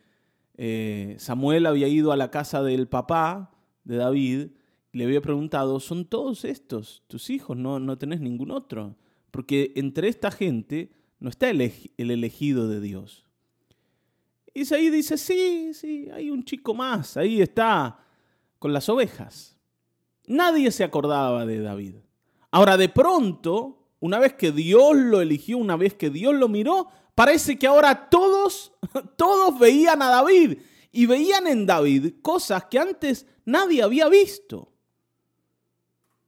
eh, 0.55 1.15
Samuel 1.19 1.67
había 1.67 1.87
ido 1.87 2.11
a 2.11 2.17
la 2.17 2.31
casa 2.31 2.61
del 2.61 2.89
papá 2.89 3.55
de 3.85 3.95
David 3.95 4.47
y 4.91 4.97
le 4.97 5.05
había 5.05 5.21
preguntado, 5.21 5.79
¿son 5.79 6.03
todos 6.03 6.43
estos 6.43 7.01
tus 7.07 7.29
hijos? 7.29 7.55
No, 7.55 7.79
no 7.79 7.97
tenés 7.97 8.19
ningún 8.19 8.51
otro. 8.51 8.97
Porque 9.31 9.71
entre 9.77 10.09
esta 10.09 10.31
gente 10.31 10.91
no 11.21 11.29
está 11.29 11.49
el, 11.49 11.61
el 11.61 12.11
elegido 12.11 12.67
de 12.67 12.81
Dios. 12.81 13.25
Isaí 14.53 14.89
dice, 14.89 15.17
sí, 15.17 15.71
sí, 15.73 16.09
hay 16.13 16.29
un 16.29 16.43
chico 16.43 16.73
más, 16.73 17.15
ahí 17.15 17.41
está, 17.41 17.99
con 18.59 18.73
las 18.73 18.89
ovejas. 18.89 19.57
Nadie 20.27 20.71
se 20.71 20.83
acordaba 20.83 21.45
de 21.45 21.59
David. 21.61 21.95
Ahora, 22.51 22.75
de 22.75 22.89
pronto, 22.89 23.84
una 24.05 24.19
vez 24.19 24.33
que 24.33 24.51
Dios 24.51 24.95
lo 24.95 25.19
eligió, 25.19 25.57
una 25.57 25.75
vez 25.75 25.95
que 25.95 26.11
Dios 26.11 26.35
lo 26.35 26.47
miró, 26.47 26.89
parece 27.15 27.57
que 27.57 27.65
ahora 27.65 28.07
todos, 28.07 28.71
todos 29.17 29.57
veían 29.57 30.03
a 30.03 30.09
David 30.09 30.59
y 30.91 31.07
veían 31.07 31.47
en 31.47 31.65
David 31.65 32.13
cosas 32.21 32.65
que 32.65 32.77
antes 32.77 33.25
nadie 33.45 33.81
había 33.81 34.07
visto. 34.07 34.71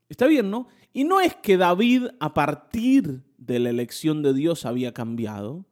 Está 0.09 0.25
bien, 0.25 0.49
¿no? 0.49 0.69
Y 0.91 1.03
no 1.03 1.21
es 1.21 1.35
que 1.35 1.57
David 1.57 2.07
a 2.19 2.33
partir 2.33 3.23
de 3.37 3.59
la 3.59 3.69
elección 3.69 4.23
de 4.23 4.33
Dios 4.33 4.65
había 4.65 4.91
cambiado. 4.91 5.65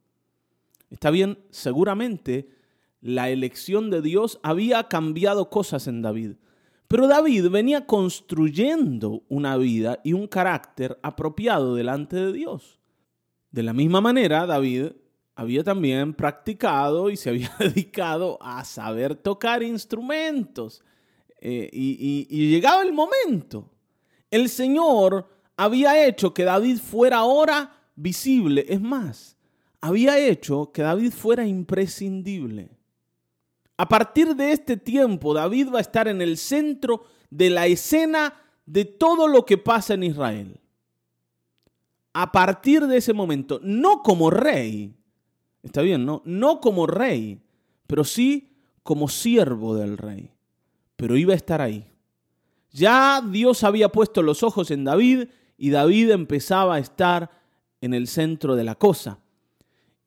Está 0.90 1.10
bien, 1.10 1.40
seguramente 1.50 2.50
la 3.00 3.30
elección 3.30 3.90
de 3.90 4.00
Dios 4.00 4.38
había 4.44 4.84
cambiado 4.84 5.50
cosas 5.50 5.88
en 5.88 6.02
David. 6.02 6.36
Pero 6.88 7.08
David 7.08 7.48
venía 7.48 7.86
construyendo 7.86 9.24
una 9.28 9.56
vida 9.56 10.00
y 10.04 10.12
un 10.12 10.28
carácter 10.28 10.98
apropiado 11.02 11.74
delante 11.74 12.16
de 12.16 12.32
Dios. 12.32 12.78
De 13.50 13.62
la 13.62 13.72
misma 13.72 14.00
manera, 14.00 14.46
David 14.46 14.92
había 15.34 15.64
también 15.64 16.14
practicado 16.14 17.10
y 17.10 17.16
se 17.16 17.30
había 17.30 17.54
dedicado 17.58 18.38
a 18.40 18.64
saber 18.64 19.16
tocar 19.16 19.62
instrumentos. 19.62 20.82
Eh, 21.40 21.68
y, 21.72 22.26
y 22.30 22.50
llegaba 22.50 22.82
el 22.82 22.92
momento. 22.92 23.70
El 24.30 24.48
Señor 24.48 25.28
había 25.56 26.06
hecho 26.06 26.32
que 26.32 26.44
David 26.44 26.78
fuera 26.78 27.18
ahora 27.18 27.82
visible. 27.96 28.64
Es 28.68 28.80
más, 28.80 29.36
había 29.80 30.18
hecho 30.18 30.70
que 30.72 30.82
David 30.82 31.12
fuera 31.12 31.46
imprescindible. 31.46 32.75
A 33.76 33.88
partir 33.88 34.34
de 34.34 34.52
este 34.52 34.76
tiempo, 34.76 35.34
David 35.34 35.68
va 35.72 35.78
a 35.78 35.82
estar 35.82 36.08
en 36.08 36.22
el 36.22 36.38
centro 36.38 37.04
de 37.30 37.50
la 37.50 37.66
escena 37.66 38.34
de 38.64 38.84
todo 38.84 39.28
lo 39.28 39.44
que 39.44 39.58
pasa 39.58 39.94
en 39.94 40.04
Israel. 40.04 40.60
A 42.14 42.32
partir 42.32 42.86
de 42.86 42.96
ese 42.96 43.12
momento, 43.12 43.60
no 43.62 44.02
como 44.02 44.30
rey, 44.30 44.96
Está 45.66 45.82
bien, 45.82 46.06
¿no? 46.06 46.22
No 46.24 46.60
como 46.60 46.86
rey, 46.86 47.40
pero 47.88 48.04
sí 48.04 48.56
como 48.84 49.08
siervo 49.08 49.74
del 49.74 49.98
rey. 49.98 50.30
Pero 50.94 51.16
iba 51.16 51.32
a 51.32 51.36
estar 51.36 51.60
ahí. 51.60 51.90
Ya 52.70 53.20
Dios 53.20 53.64
había 53.64 53.90
puesto 53.90 54.22
los 54.22 54.44
ojos 54.44 54.70
en 54.70 54.84
David 54.84 55.24
y 55.58 55.70
David 55.70 56.12
empezaba 56.12 56.76
a 56.76 56.78
estar 56.78 57.32
en 57.80 57.94
el 57.94 58.06
centro 58.06 58.54
de 58.54 58.62
la 58.62 58.76
cosa. 58.76 59.18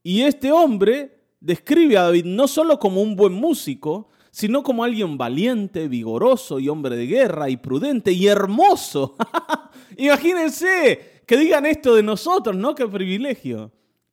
Y 0.02 0.22
este 0.22 0.54
hombre 0.54 1.19
describe 1.40 1.98
a 1.98 2.04
David 2.04 2.26
no 2.26 2.48
solo 2.48 2.80
como 2.80 3.02
un 3.02 3.16
buen 3.16 3.34
músico, 3.34 4.10
sino 4.32 4.64
como 4.64 4.84
alguien 4.84 5.18
valiente, 5.18 5.88
vigoroso 5.88 6.60
y 6.60 6.70
hombre 6.70 6.96
de 6.96 7.08
guerra 7.08 7.50
y 7.50 7.58
prudente 7.58 8.12
y 8.12 8.28
hermoso. 8.28 9.16
Imagínense 9.98 11.24
que 11.26 11.38
digan 11.38 11.66
esto 11.66 11.96
de 11.96 12.04
nosotros, 12.04 12.56
¿no? 12.56 12.76
Qué 12.76 12.88
privilegio. 12.88 13.72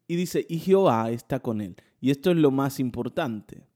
Y 0.08 0.16
dice, 0.16 0.46
y 0.48 0.58
Jehová 0.58 1.10
está 1.10 1.40
con 1.40 1.60
él. 1.60 1.76
Y 2.00 2.10
esto 2.10 2.30
es 2.30 2.36
lo 2.36 2.50
más 2.50 2.78
importante. 2.78 3.66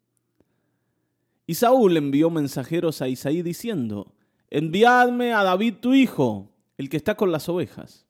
Y 1.47 1.55
Saúl 1.55 1.97
envió 1.97 2.31
mensajeros 2.31 3.03
a 3.03 3.09
Isaí 3.09 3.43
diciendo, 3.43 4.15
enviadme 4.51 5.33
a 5.33 5.43
David 5.43 5.75
tu 5.81 5.95
hijo, 5.95 6.49
el 6.79 6.89
que 6.89 6.97
está 6.97 7.17
con 7.17 7.33
las 7.33 7.49
ovejas. 7.49 8.07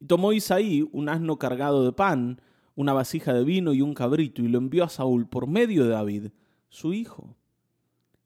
Y 0.00 0.06
tomó 0.06 0.32
Isaí 0.32 0.88
un 0.92 1.10
asno 1.10 1.38
cargado 1.38 1.84
de 1.84 1.92
pan, 1.92 2.40
una 2.80 2.94
vasija 2.94 3.34
de 3.34 3.44
vino 3.44 3.74
y 3.74 3.82
un 3.82 3.92
cabrito, 3.92 4.42
y 4.42 4.48
lo 4.48 4.56
envió 4.56 4.84
a 4.84 4.88
Saúl 4.88 5.26
por 5.28 5.46
medio 5.46 5.84
de 5.84 5.90
David, 5.90 6.28
su 6.70 6.94
hijo. 6.94 7.36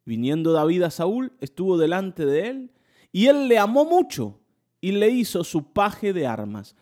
Viniendo 0.05 0.53
David 0.53 0.83
a 0.83 0.91
Saúl, 0.91 1.33
estuvo 1.41 1.77
delante 1.77 2.25
de 2.25 2.49
él, 2.49 2.71
y 3.11 3.27
él 3.27 3.49
le 3.49 3.59
amó 3.59 3.85
mucho, 3.85 4.39
y 4.81 4.93
le 4.93 5.11
hizo 5.11 5.43
su 5.43 5.73
paje 5.73 6.13
de 6.13 6.29
armas. 6.29 6.77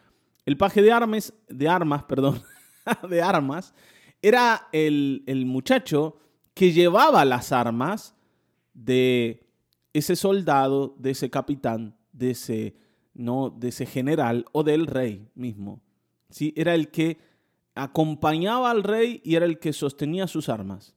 El 0.44 0.58
paje 0.58 0.82
de 0.82 0.92
armas, 0.92 1.32
de 1.48 1.66
armas, 1.66 2.04
perdón, 2.04 2.42
de 3.08 3.22
armas, 3.22 3.74
era 4.20 4.68
el, 4.72 5.22
el 5.26 5.46
muchacho 5.46 6.18
que 6.52 6.72
llevaba 6.72 7.24
las 7.24 7.52
armas 7.52 8.14
de 8.74 9.46
ese 9.94 10.14
soldado, 10.14 10.94
de 10.98 11.12
ese 11.12 11.30
capitán, 11.30 11.96
de 12.12 12.32
ese, 12.32 12.76
no, 13.14 13.48
de 13.48 13.68
ese 13.68 13.86
general 13.86 14.44
o 14.52 14.62
del 14.62 14.86
rey 14.86 15.30
mismo. 15.34 15.80
¿Sí? 16.28 16.52
Era 16.54 16.74
el 16.74 16.90
que 16.90 17.31
acompañaba 17.74 18.70
al 18.70 18.82
rey 18.82 19.20
y 19.24 19.36
era 19.36 19.46
el 19.46 19.58
que 19.58 19.72
sostenía 19.72 20.26
sus 20.26 20.48
armas. 20.48 20.94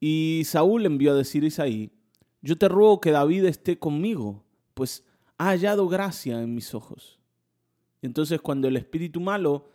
Y 0.00 0.42
Saúl 0.44 0.86
envió 0.86 1.12
a 1.12 1.16
decir 1.16 1.44
a 1.44 1.46
Isaí, 1.46 1.90
yo 2.42 2.58
te 2.58 2.68
ruego 2.68 3.00
que 3.00 3.10
David 3.10 3.46
esté 3.46 3.78
conmigo, 3.78 4.44
pues 4.74 5.04
ha 5.38 5.46
hallado 5.46 5.88
gracia 5.88 6.42
en 6.42 6.54
mis 6.54 6.74
ojos. 6.74 7.18
Entonces 8.02 8.40
cuando 8.40 8.68
el 8.68 8.76
espíritu 8.76 9.20
malo 9.20 9.70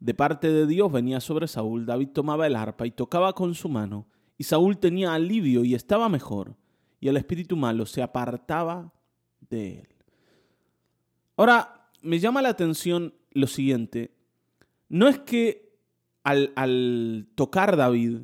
de 0.00 0.14
parte 0.14 0.50
de 0.50 0.66
Dios 0.66 0.90
venía 0.90 1.20
sobre 1.20 1.48
Saúl, 1.48 1.84
David 1.84 2.08
tomaba 2.14 2.46
el 2.46 2.56
arpa 2.56 2.86
y 2.86 2.90
tocaba 2.90 3.34
con 3.34 3.54
su 3.54 3.68
mano, 3.68 4.06
y 4.38 4.44
Saúl 4.44 4.78
tenía 4.78 5.12
alivio 5.12 5.64
y 5.64 5.74
estaba 5.74 6.08
mejor, 6.08 6.56
y 7.00 7.08
el 7.08 7.16
espíritu 7.16 7.56
malo 7.56 7.84
se 7.86 8.02
apartaba 8.02 8.92
de 9.50 9.80
él. 9.80 9.88
Ahora, 11.36 11.90
me 12.00 12.18
llama 12.18 12.42
la 12.42 12.48
atención 12.48 13.14
lo 13.32 13.46
siguiente, 13.46 14.12
no 14.88 15.08
es 15.08 15.18
que 15.20 15.68
al, 16.24 16.52
al 16.56 17.28
tocar 17.34 17.76
David, 17.76 18.20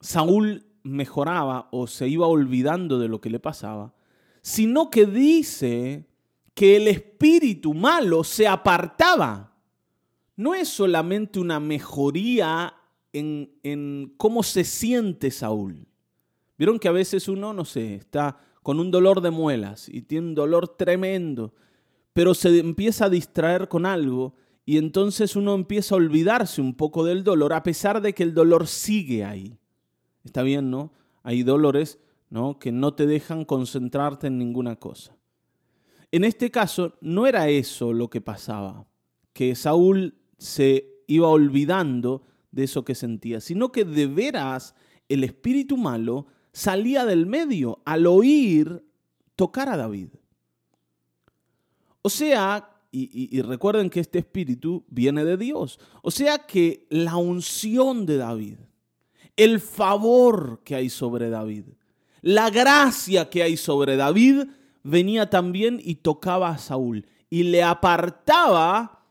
Saúl 0.00 0.66
mejoraba 0.82 1.68
o 1.72 1.86
se 1.86 2.08
iba 2.08 2.26
olvidando 2.26 2.98
de 2.98 3.08
lo 3.08 3.20
que 3.20 3.30
le 3.30 3.40
pasaba, 3.40 3.94
sino 4.42 4.90
que 4.90 5.06
dice 5.06 6.06
que 6.54 6.76
el 6.76 6.88
espíritu 6.88 7.74
malo 7.74 8.24
se 8.24 8.48
apartaba. 8.48 9.54
No 10.36 10.54
es 10.54 10.68
solamente 10.68 11.38
una 11.38 11.60
mejoría 11.60 12.74
en, 13.12 13.52
en 13.62 14.14
cómo 14.16 14.42
se 14.42 14.64
siente 14.64 15.30
Saúl. 15.30 15.86
Vieron 16.56 16.78
que 16.78 16.88
a 16.88 16.92
veces 16.92 17.28
uno, 17.28 17.52
no 17.52 17.64
sé, 17.64 17.94
está 17.94 18.38
con 18.62 18.80
un 18.80 18.90
dolor 18.90 19.20
de 19.20 19.30
muelas 19.30 19.88
y 19.88 20.02
tiene 20.02 20.28
un 20.28 20.34
dolor 20.34 20.76
tremendo, 20.76 21.54
pero 22.12 22.34
se 22.34 22.58
empieza 22.58 23.06
a 23.06 23.10
distraer 23.10 23.68
con 23.68 23.86
algo 23.86 24.34
y 24.64 24.78
entonces 24.78 25.36
uno 25.36 25.54
empieza 25.54 25.94
a 25.94 25.98
olvidarse 25.98 26.60
un 26.60 26.74
poco 26.74 27.04
del 27.04 27.24
dolor 27.24 27.52
a 27.52 27.62
pesar 27.62 28.00
de 28.00 28.14
que 28.14 28.22
el 28.22 28.34
dolor 28.34 28.66
sigue 28.66 29.24
ahí. 29.24 29.58
Está 30.24 30.42
bien, 30.42 30.70
¿no? 30.70 30.92
Hay 31.22 31.42
dolores, 31.42 31.98
¿no? 32.28 32.58
que 32.58 32.72
no 32.72 32.94
te 32.94 33.06
dejan 33.06 33.44
concentrarte 33.44 34.28
en 34.28 34.38
ninguna 34.38 34.76
cosa. 34.76 35.16
En 36.12 36.24
este 36.24 36.50
caso 36.50 36.96
no 37.00 37.26
era 37.26 37.48
eso 37.48 37.92
lo 37.92 38.10
que 38.10 38.20
pasaba, 38.20 38.86
que 39.32 39.54
Saúl 39.54 40.14
se 40.38 41.02
iba 41.06 41.28
olvidando 41.28 42.22
de 42.50 42.64
eso 42.64 42.84
que 42.84 42.94
sentía, 42.94 43.40
sino 43.40 43.70
que 43.72 43.84
de 43.84 44.06
veras 44.06 44.74
el 45.08 45.24
espíritu 45.24 45.76
malo 45.76 46.26
salía 46.52 47.04
del 47.04 47.26
medio 47.26 47.80
al 47.84 48.06
oír 48.06 48.84
tocar 49.36 49.68
a 49.68 49.76
David. 49.76 50.08
O 52.02 52.10
sea, 52.10 52.69
y, 52.92 53.40
recuerden 53.42 53.88
que 53.88 54.00
este 54.00 54.18
espíritu 54.18 54.84
viene 54.88 55.24
de 55.24 55.36
Dios, 55.36 55.78
o 56.02 56.10
sea 56.10 56.38
que 56.38 56.86
la 56.90 57.16
unción 57.16 58.04
de 58.04 58.16
David, 58.16 58.56
el 59.36 59.60
favor 59.60 60.60
que 60.64 60.74
hay 60.74 60.90
sobre 60.90 61.30
David, 61.30 61.64
la 62.20 62.50
gracia 62.50 63.30
que 63.30 63.42
hay 63.42 63.56
sobre 63.56 63.96
David, 63.96 64.44
venía 64.82 65.30
también 65.30 65.80
y 65.82 65.96
tocaba 65.96 66.50
a 66.50 66.58
Saúl 66.58 67.06
y 67.28 67.44
le 67.44 67.62
apartaba 67.62 69.04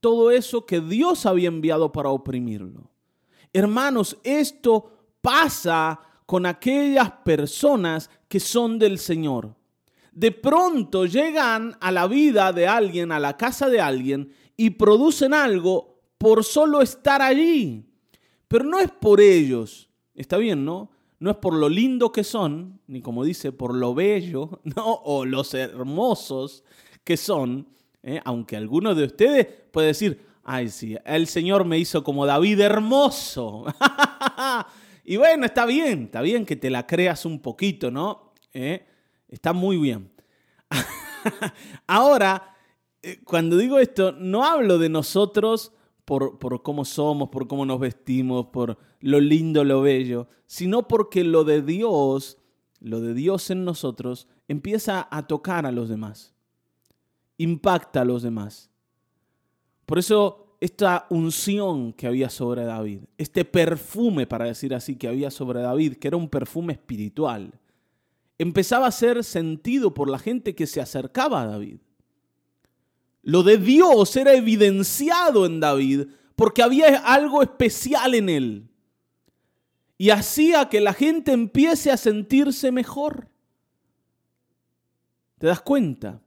todo 0.00 0.30
eso 0.30 0.64
que 0.64 0.80
Dios 0.80 1.26
había 1.26 1.48
enviado 1.48 1.90
para 1.90 2.10
oprimirlo. 2.10 2.90
Hermanos, 3.52 4.16
esto 4.22 4.92
pasa 5.20 6.00
con 6.26 6.46
aquellas 6.46 7.10
personas 7.10 8.10
que 8.28 8.38
son 8.38 8.78
del 8.78 8.98
Señor. 8.98 9.54
De 10.16 10.32
pronto 10.32 11.04
llegan 11.04 11.76
a 11.78 11.92
la 11.92 12.06
vida 12.06 12.50
de 12.54 12.66
alguien, 12.66 13.12
a 13.12 13.20
la 13.20 13.36
casa 13.36 13.68
de 13.68 13.82
alguien, 13.82 14.32
y 14.56 14.70
producen 14.70 15.34
algo 15.34 16.00
por 16.16 16.42
solo 16.42 16.80
estar 16.80 17.20
allí. 17.20 17.84
Pero 18.48 18.64
no 18.64 18.78
es 18.78 18.90
por 18.90 19.20
ellos, 19.20 19.90
está 20.14 20.38
bien, 20.38 20.64
¿no? 20.64 20.90
No 21.18 21.30
es 21.30 21.36
por 21.36 21.52
lo 21.52 21.68
lindo 21.68 22.12
que 22.12 22.24
son, 22.24 22.80
ni 22.86 23.02
como 23.02 23.24
dice, 23.24 23.52
por 23.52 23.74
lo 23.74 23.94
bello, 23.94 24.60
¿no? 24.64 24.86
O 25.04 25.26
los 25.26 25.52
hermosos 25.52 26.64
que 27.04 27.18
son, 27.18 27.68
¿eh? 28.02 28.18
aunque 28.24 28.56
alguno 28.56 28.94
de 28.94 29.04
ustedes 29.04 29.46
puede 29.70 29.88
decir, 29.88 30.24
ay 30.44 30.70
sí, 30.70 30.96
el 31.04 31.26
Señor 31.26 31.66
me 31.66 31.78
hizo 31.78 32.02
como 32.02 32.24
David 32.24 32.60
hermoso. 32.60 33.66
y 35.04 35.18
bueno, 35.18 35.44
está 35.44 35.66
bien, 35.66 36.04
está 36.04 36.22
bien 36.22 36.46
que 36.46 36.56
te 36.56 36.70
la 36.70 36.86
creas 36.86 37.26
un 37.26 37.40
poquito, 37.40 37.90
¿no? 37.90 38.32
¿Eh? 38.54 38.95
Está 39.28 39.52
muy 39.52 39.76
bien. 39.76 40.10
Ahora, 41.86 42.56
eh, 43.02 43.20
cuando 43.24 43.56
digo 43.56 43.78
esto, 43.78 44.12
no 44.12 44.44
hablo 44.44 44.78
de 44.78 44.88
nosotros 44.88 45.72
por, 46.04 46.38
por, 46.38 46.62
cómo 46.62 46.84
somos, 46.84 47.28
por 47.28 47.48
cómo 47.48 47.66
nos 47.66 47.80
vestimos, 47.80 48.46
por 48.46 48.78
lo 49.00 49.20
lindo, 49.20 49.64
lo 49.64 49.82
bello, 49.82 50.28
sino 50.46 50.86
porque 50.88 51.24
lo 51.24 51.44
de 51.44 51.62
Dios, 51.62 52.38
lo 52.80 53.00
de 53.00 53.14
Dios 53.14 53.50
en 53.50 53.64
nosotros, 53.64 54.28
empieza 54.48 55.08
a 55.10 55.26
tocar 55.26 55.66
a 55.66 55.72
los 55.72 55.88
demás, 55.88 56.34
impacta 57.38 58.02
a 58.02 58.04
los 58.04 58.22
demás. 58.22 58.70
Por 59.84 59.98
eso 59.98 60.46
esta 60.60 61.06
unción 61.10 61.92
que 61.92 62.06
había 62.06 62.30
sobre 62.30 62.64
David, 62.64 63.00
este 63.18 63.44
perfume, 63.44 64.26
para 64.26 64.46
decir 64.46 64.74
así, 64.74 64.96
que 64.96 65.08
había 65.08 65.30
sobre 65.30 65.60
David, 65.60 65.96
que 65.96 66.08
era 66.08 66.16
un 66.16 66.28
perfume 66.28 66.72
espiritual, 66.72 67.52
empezaba 68.38 68.86
a 68.86 68.92
ser 68.92 69.24
sentido 69.24 69.94
por 69.94 70.10
la 70.10 70.18
gente 70.18 70.54
que 70.54 70.66
se 70.66 70.80
acercaba 70.80 71.42
a 71.42 71.46
David. 71.46 71.78
Lo 73.22 73.42
de 73.42 73.58
Dios 73.58 74.14
era 74.16 74.34
evidenciado 74.34 75.46
en 75.46 75.58
David 75.60 76.08
porque 76.36 76.62
había 76.62 76.98
algo 76.98 77.42
especial 77.42 78.14
en 78.14 78.28
él. 78.28 78.68
Y 79.98 80.10
hacía 80.10 80.68
que 80.68 80.80
la 80.80 80.92
gente 80.92 81.32
empiece 81.32 81.90
a 81.90 81.96
sentirse 81.96 82.70
mejor. 82.70 83.28
¿Te 85.38 85.46
das 85.46 85.60
cuenta? 85.60 86.20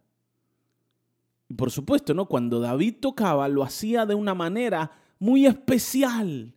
Y 1.48 1.54
por 1.54 1.72
supuesto, 1.72 2.14
¿no? 2.14 2.26
Cuando 2.26 2.60
David 2.60 2.96
tocaba, 3.00 3.48
lo 3.48 3.64
hacía 3.64 4.06
de 4.06 4.16
una 4.16 4.34
manera 4.34 4.92
muy 5.20 5.46
especial. 5.46 6.54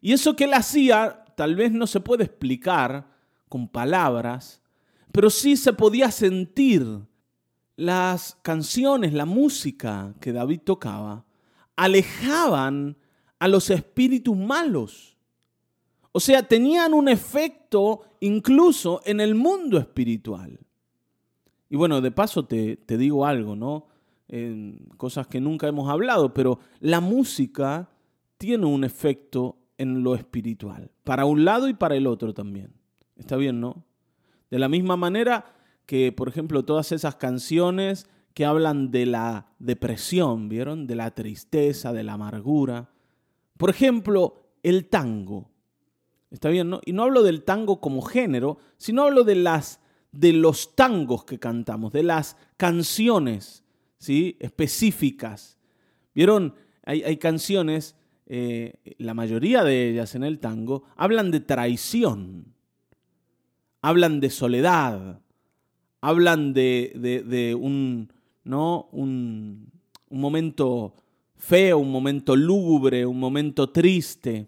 Y 0.00 0.12
eso 0.12 0.36
que 0.36 0.44
él 0.44 0.54
hacía, 0.54 1.24
tal 1.36 1.54
vez 1.54 1.72
no 1.72 1.86
se 1.86 2.00
puede 2.00 2.24
explicar 2.24 3.06
con 3.48 3.68
palabras, 3.68 4.61
pero 5.12 5.30
sí 5.30 5.56
se 5.56 5.72
podía 5.72 6.10
sentir 6.10 6.86
las 7.76 8.38
canciones, 8.42 9.12
la 9.12 9.26
música 9.26 10.14
que 10.20 10.32
David 10.32 10.60
tocaba, 10.64 11.24
alejaban 11.76 12.96
a 13.38 13.48
los 13.48 13.70
espíritus 13.70 14.36
malos. 14.36 15.16
O 16.12 16.20
sea, 16.20 16.42
tenían 16.42 16.94
un 16.94 17.08
efecto 17.08 18.02
incluso 18.20 19.00
en 19.04 19.20
el 19.20 19.34
mundo 19.34 19.78
espiritual. 19.78 20.58
Y 21.68 21.76
bueno, 21.76 22.00
de 22.00 22.10
paso 22.10 22.44
te, 22.44 22.78
digo 22.86 23.26
algo, 23.26 23.56
¿no? 23.56 23.86
cosas 24.96 25.26
que 25.26 25.40
nunca 25.42 25.68
hemos 25.68 25.90
hablado, 25.90 26.32
pero 26.32 26.58
la 26.80 27.00
música 27.00 27.90
tiene 28.38 28.64
un 28.64 28.82
efecto 28.82 29.58
en 29.76 30.02
lo 30.02 30.14
espiritual, 30.14 30.90
para 31.04 31.26
un 31.26 31.44
lado 31.44 31.68
y 31.68 31.74
para 31.74 31.96
el 31.96 32.06
otro 32.06 32.32
también. 32.32 32.72
Está 33.16 33.36
bien, 33.36 33.60
¿no? 33.60 33.84
De 34.52 34.58
la 34.58 34.68
misma 34.68 34.98
manera 34.98 35.46
que, 35.86 36.12
por 36.12 36.28
ejemplo, 36.28 36.62
todas 36.62 36.92
esas 36.92 37.16
canciones 37.16 38.06
que 38.34 38.44
hablan 38.44 38.90
de 38.90 39.06
la 39.06 39.46
depresión, 39.58 40.50
¿vieron? 40.50 40.86
De 40.86 40.94
la 40.94 41.10
tristeza, 41.12 41.94
de 41.94 42.02
la 42.02 42.12
amargura. 42.12 42.90
Por 43.56 43.70
ejemplo, 43.70 44.50
el 44.62 44.90
tango. 44.90 45.48
¿Está 46.30 46.50
bien? 46.50 46.68
No? 46.68 46.82
Y 46.84 46.92
no 46.92 47.04
hablo 47.04 47.22
del 47.22 47.44
tango 47.44 47.80
como 47.80 48.02
género, 48.02 48.58
sino 48.76 49.04
hablo 49.04 49.24
de, 49.24 49.36
las, 49.36 49.80
de 50.12 50.34
los 50.34 50.76
tangos 50.76 51.24
que 51.24 51.38
cantamos, 51.38 51.90
de 51.90 52.02
las 52.02 52.36
canciones 52.58 53.64
¿sí? 53.96 54.36
específicas. 54.38 55.56
¿Vieron? 56.14 56.56
Hay, 56.84 57.02
hay 57.04 57.16
canciones, 57.16 57.96
eh, 58.26 58.74
la 58.98 59.14
mayoría 59.14 59.64
de 59.64 59.88
ellas 59.88 60.14
en 60.14 60.24
el 60.24 60.40
tango, 60.40 60.82
hablan 60.94 61.30
de 61.30 61.40
traición 61.40 62.52
hablan 63.82 64.20
de 64.20 64.30
soledad, 64.30 65.20
hablan 66.00 66.54
de, 66.54 67.56
un, 67.60 68.12
¿no? 68.44 68.88
Un, 68.92 69.70
momento 70.10 70.94
feo, 71.36 71.78
un 71.78 71.90
momento 71.90 72.36
lúgubre, 72.36 73.04
un 73.04 73.18
momento 73.18 73.70
triste. 73.70 74.46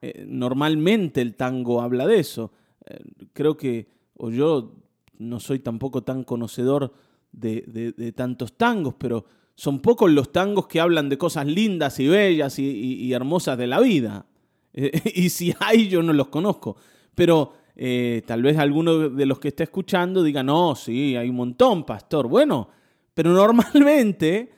Eh, 0.00 0.24
normalmente 0.26 1.20
el 1.20 1.34
tango 1.34 1.80
habla 1.80 2.06
de 2.06 2.18
eso. 2.18 2.52
Eh, 2.86 2.98
creo 3.32 3.56
que, 3.56 3.88
o 4.16 4.30
yo 4.30 4.74
no 5.18 5.38
soy 5.38 5.60
tampoco 5.60 6.02
tan 6.02 6.24
conocedor 6.24 6.92
de, 7.30 8.12
tantos 8.16 8.56
tangos, 8.56 8.94
pero 8.98 9.26
son 9.54 9.80
pocos 9.80 10.10
los 10.10 10.32
tangos 10.32 10.66
que 10.66 10.80
hablan 10.80 11.08
de 11.08 11.18
cosas 11.18 11.46
lindas 11.46 12.00
y 12.00 12.08
bellas 12.08 12.58
y, 12.58 13.12
hermosas 13.12 13.58
de 13.58 13.66
la 13.66 13.80
vida. 13.80 14.26
y 14.72 15.28
si 15.28 15.54
hay, 15.60 15.88
yo 15.88 16.02
no 16.02 16.12
los 16.12 16.28
conozco. 16.28 16.76
Pero 17.14 17.52
eh, 17.80 18.22
tal 18.26 18.42
vez 18.42 18.58
alguno 18.58 19.08
de 19.08 19.24
los 19.24 19.38
que 19.38 19.46
está 19.46 19.62
escuchando 19.62 20.24
diga, 20.24 20.42
no, 20.42 20.74
sí, 20.74 21.14
hay 21.14 21.28
un 21.30 21.36
montón, 21.36 21.86
pastor. 21.86 22.26
Bueno, 22.26 22.68
pero 23.14 23.30
normalmente 23.32 24.52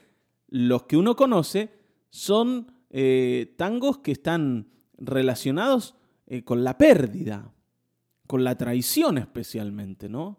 los 0.48 0.84
que 0.84 0.96
uno 0.96 1.14
conoce 1.14 1.68
son 2.08 2.72
eh, 2.88 3.54
tangos 3.58 3.98
que 3.98 4.12
están 4.12 4.70
relacionados 4.96 5.96
eh, 6.26 6.42
con 6.44 6.64
la 6.64 6.78
pérdida, 6.78 7.52
con 8.26 8.42
la 8.42 8.56
traición 8.56 9.18
especialmente, 9.18 10.08
¿no? 10.08 10.38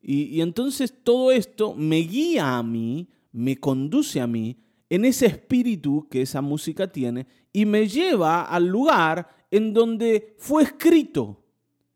Y, 0.00 0.34
y 0.34 0.40
entonces 0.40 1.04
todo 1.04 1.30
esto 1.30 1.74
me 1.74 1.98
guía 1.98 2.56
a 2.56 2.62
mí, 2.62 3.06
me 3.32 3.58
conduce 3.58 4.18
a 4.22 4.26
mí 4.26 4.56
en 4.88 5.04
ese 5.04 5.26
espíritu 5.26 6.08
que 6.08 6.22
esa 6.22 6.40
música 6.40 6.90
tiene 6.90 7.26
y 7.52 7.66
me 7.66 7.86
lleva 7.86 8.44
al 8.44 8.66
lugar 8.66 9.28
en 9.50 9.74
donde 9.74 10.34
fue 10.38 10.62
escrito 10.62 11.39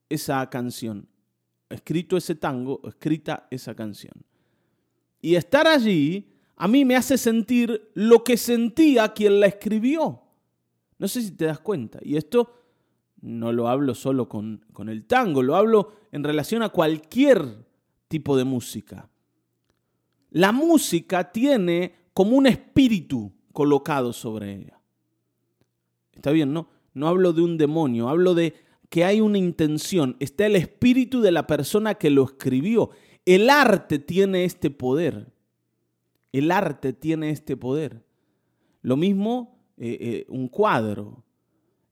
esa 0.08 0.48
canción, 0.50 1.08
escrito 1.68 2.16
ese 2.16 2.34
tango, 2.34 2.80
escrita 2.86 3.46
esa 3.50 3.74
canción. 3.74 4.14
Y 5.20 5.36
estar 5.36 5.66
allí 5.66 6.34
a 6.56 6.68
mí 6.68 6.84
me 6.84 6.96
hace 6.96 7.18
sentir 7.18 7.90
lo 7.94 8.22
que 8.22 8.36
sentía 8.36 9.12
quien 9.12 9.40
la 9.40 9.46
escribió. 9.46 10.22
No 10.98 11.08
sé 11.08 11.22
si 11.22 11.32
te 11.32 11.46
das 11.46 11.58
cuenta. 11.58 11.98
Y 12.02 12.16
esto 12.16 12.52
no 13.20 13.52
lo 13.52 13.68
hablo 13.68 13.94
solo 13.94 14.28
con, 14.28 14.64
con 14.72 14.88
el 14.88 15.06
tango, 15.06 15.42
lo 15.42 15.56
hablo 15.56 15.92
en 16.12 16.22
relación 16.22 16.62
a 16.62 16.68
cualquier 16.68 17.66
tipo 18.08 18.36
de 18.36 18.44
música. 18.44 19.08
La 20.30 20.52
música 20.52 21.32
tiene 21.32 21.94
como 22.12 22.36
un 22.36 22.46
espíritu 22.46 23.32
colocado 23.52 24.12
sobre 24.12 24.54
ella. 24.54 24.80
Está 26.12 26.30
bien, 26.30 26.52
¿no? 26.52 26.68
No 26.92 27.08
hablo 27.08 27.32
de 27.32 27.42
un 27.42 27.58
demonio, 27.58 28.08
hablo 28.08 28.34
de 28.34 28.54
que 28.88 29.04
hay 29.04 29.20
una 29.20 29.38
intención, 29.38 30.16
está 30.20 30.46
el 30.46 30.56
espíritu 30.56 31.20
de 31.20 31.32
la 31.32 31.46
persona 31.46 31.94
que 31.94 32.10
lo 32.10 32.24
escribió. 32.24 32.90
El 33.24 33.50
arte 33.50 33.98
tiene 33.98 34.44
este 34.44 34.70
poder. 34.70 35.32
El 36.32 36.50
arte 36.50 36.92
tiene 36.92 37.30
este 37.30 37.56
poder. 37.56 38.04
Lo 38.82 38.96
mismo 38.96 39.54
eh, 39.76 39.98
eh, 40.00 40.26
un 40.28 40.48
cuadro. 40.48 41.24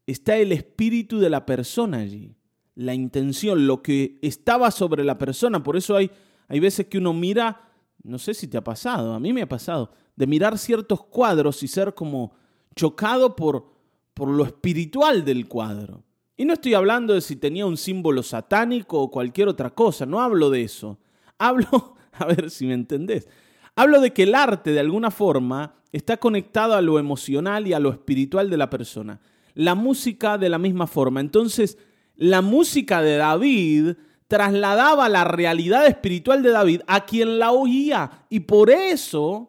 Está 0.06 0.36
el 0.36 0.52
espíritu 0.52 1.18
de 1.18 1.30
la 1.30 1.46
persona 1.46 1.98
allí. 1.98 2.36
La 2.74 2.94
intención, 2.94 3.66
lo 3.66 3.82
que 3.82 4.18
estaba 4.22 4.70
sobre 4.70 5.04
la 5.04 5.18
persona. 5.18 5.62
Por 5.62 5.76
eso 5.76 5.96
hay, 5.96 6.10
hay 6.48 6.60
veces 6.60 6.86
que 6.86 6.98
uno 6.98 7.12
mira, 7.12 7.68
no 8.02 8.18
sé 8.18 8.34
si 8.34 8.46
te 8.46 8.56
ha 8.56 8.64
pasado, 8.64 9.14
a 9.14 9.20
mí 9.20 9.32
me 9.32 9.42
ha 9.42 9.48
pasado, 9.48 9.92
de 10.16 10.26
mirar 10.26 10.58
ciertos 10.58 11.04
cuadros 11.04 11.62
y 11.62 11.68
ser 11.68 11.94
como 11.94 12.32
chocado 12.74 13.36
por, 13.36 13.72
por 14.14 14.28
lo 14.28 14.44
espiritual 14.44 15.24
del 15.24 15.48
cuadro. 15.48 16.04
Y 16.42 16.44
no 16.44 16.54
estoy 16.54 16.74
hablando 16.74 17.14
de 17.14 17.20
si 17.20 17.36
tenía 17.36 17.66
un 17.66 17.76
símbolo 17.76 18.20
satánico 18.24 19.00
o 19.00 19.12
cualquier 19.12 19.46
otra 19.46 19.70
cosa, 19.70 20.06
no 20.06 20.20
hablo 20.20 20.50
de 20.50 20.62
eso. 20.62 20.98
Hablo, 21.38 21.94
a 22.14 22.24
ver 22.24 22.50
si 22.50 22.66
me 22.66 22.74
entendés, 22.74 23.28
hablo 23.76 24.00
de 24.00 24.12
que 24.12 24.24
el 24.24 24.34
arte 24.34 24.72
de 24.72 24.80
alguna 24.80 25.12
forma 25.12 25.76
está 25.92 26.16
conectado 26.16 26.74
a 26.74 26.80
lo 26.80 26.98
emocional 26.98 27.68
y 27.68 27.74
a 27.74 27.78
lo 27.78 27.90
espiritual 27.90 28.50
de 28.50 28.56
la 28.56 28.68
persona. 28.68 29.20
La 29.54 29.76
música 29.76 30.36
de 30.36 30.48
la 30.48 30.58
misma 30.58 30.88
forma. 30.88 31.20
Entonces, 31.20 31.78
la 32.16 32.42
música 32.42 33.02
de 33.02 33.18
David 33.18 33.92
trasladaba 34.26 35.08
la 35.08 35.22
realidad 35.22 35.86
espiritual 35.86 36.42
de 36.42 36.50
David 36.50 36.80
a 36.88 37.06
quien 37.06 37.38
la 37.38 37.52
oía. 37.52 38.24
Y 38.30 38.40
por 38.40 38.68
eso, 38.68 39.48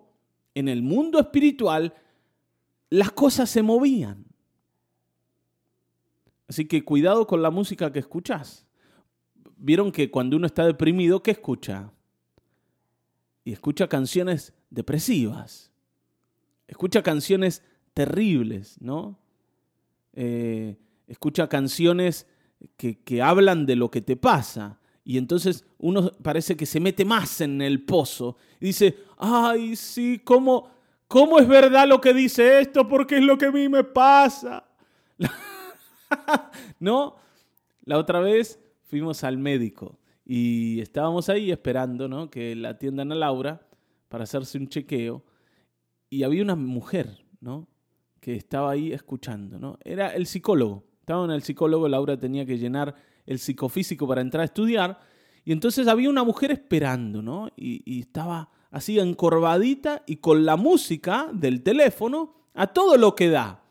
en 0.53 0.67
el 0.67 0.83
mundo 0.83 1.19
espiritual, 1.19 1.95
las 2.91 3.11
cosas 3.11 3.49
se 3.49 3.63
movían. 3.63 4.25
Así 6.53 6.65
que 6.65 6.85
cuidado 6.85 7.25
con 7.25 7.41
la 7.41 7.49
música 7.49 7.91
que 7.91 7.97
escuchas. 7.97 8.67
vieron 9.57 9.91
que 9.91 10.11
cuando 10.11 10.37
uno 10.37 10.45
está 10.45 10.63
deprimido, 10.63 11.23
¿qué 11.23 11.31
escucha? 11.31 11.91
Y 13.43 13.53
escucha 13.53 13.87
canciones 13.87 14.53
depresivas. 14.69 15.71
Escucha 16.67 17.01
canciones 17.01 17.63
terribles, 17.95 18.79
¿no? 18.79 19.17
Eh, 20.13 20.77
escucha 21.07 21.49
canciones 21.49 22.27
que, 22.77 22.99
que 22.99 23.23
hablan 23.23 23.65
de 23.65 23.75
lo 23.75 23.89
que 23.89 24.01
te 24.01 24.15
pasa. 24.15 24.79
Y 25.03 25.17
entonces 25.17 25.65
uno 25.79 26.11
parece 26.21 26.55
que 26.55 26.67
se 26.67 26.79
mete 26.79 27.03
más 27.03 27.41
en 27.41 27.63
el 27.63 27.83
pozo 27.83 28.37
y 28.59 28.67
dice, 28.67 28.95
ay, 29.17 29.75
sí, 29.75 30.21
¿cómo, 30.23 30.69
¿cómo 31.07 31.39
es 31.39 31.47
verdad 31.47 31.87
lo 31.87 31.99
que 31.99 32.13
dice 32.13 32.59
esto? 32.59 32.87
Porque 32.87 33.17
es 33.17 33.23
lo 33.23 33.39
que 33.39 33.47
a 33.47 33.51
mí 33.51 33.67
me 33.69 33.83
pasa. 33.83 34.63
¿No? 36.79 37.15
La 37.85 37.97
otra 37.97 38.19
vez 38.19 38.59
fuimos 38.83 39.23
al 39.23 39.37
médico 39.37 39.99
y 40.25 40.79
estábamos 40.79 41.29
ahí 41.29 41.51
esperando 41.51 42.07
¿no? 42.07 42.29
que 42.29 42.55
la 42.55 42.69
atiendan 42.69 43.11
a 43.11 43.15
Laura 43.15 43.67
para 44.07 44.23
hacerse 44.23 44.57
un 44.57 44.67
chequeo 44.67 45.23
y 46.09 46.23
había 46.23 46.43
una 46.43 46.55
mujer 46.55 47.25
¿no? 47.41 47.67
que 48.19 48.35
estaba 48.35 48.71
ahí 48.71 48.93
escuchando. 48.93 49.59
¿no? 49.59 49.77
Era 49.83 50.13
el 50.13 50.27
psicólogo. 50.27 50.85
Estaba 50.99 51.33
el 51.35 51.43
psicólogo, 51.43 51.89
Laura 51.89 52.17
tenía 52.17 52.45
que 52.45 52.57
llenar 52.57 52.95
el 53.25 53.39
psicofísico 53.39 54.07
para 54.07 54.21
entrar 54.21 54.41
a 54.41 54.45
estudiar. 54.45 54.99
Y 55.43 55.51
entonces 55.51 55.87
había 55.87 56.09
una 56.09 56.23
mujer 56.23 56.51
esperando, 56.51 57.21
¿no? 57.21 57.49
Y, 57.57 57.99
estaba 57.99 58.49
así 58.71 58.99
encorvadita 58.99 60.03
y 60.07 60.17
con 60.17 60.45
la 60.45 60.55
música 60.55 61.29
del 61.33 61.61
teléfono 61.61 62.35
a 62.53 62.67
todo 62.67 62.95
lo 62.95 63.15
que 63.15 63.29
da. 63.29 63.62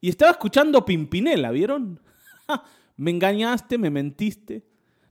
Y 0.00 0.08
estaba 0.08 0.32
escuchando 0.32 0.84
Pimpinela, 0.84 1.50
¿vieron? 1.50 2.00
me 2.96 3.10
engañaste, 3.10 3.78
me 3.78 3.90
mentiste, 3.90 4.64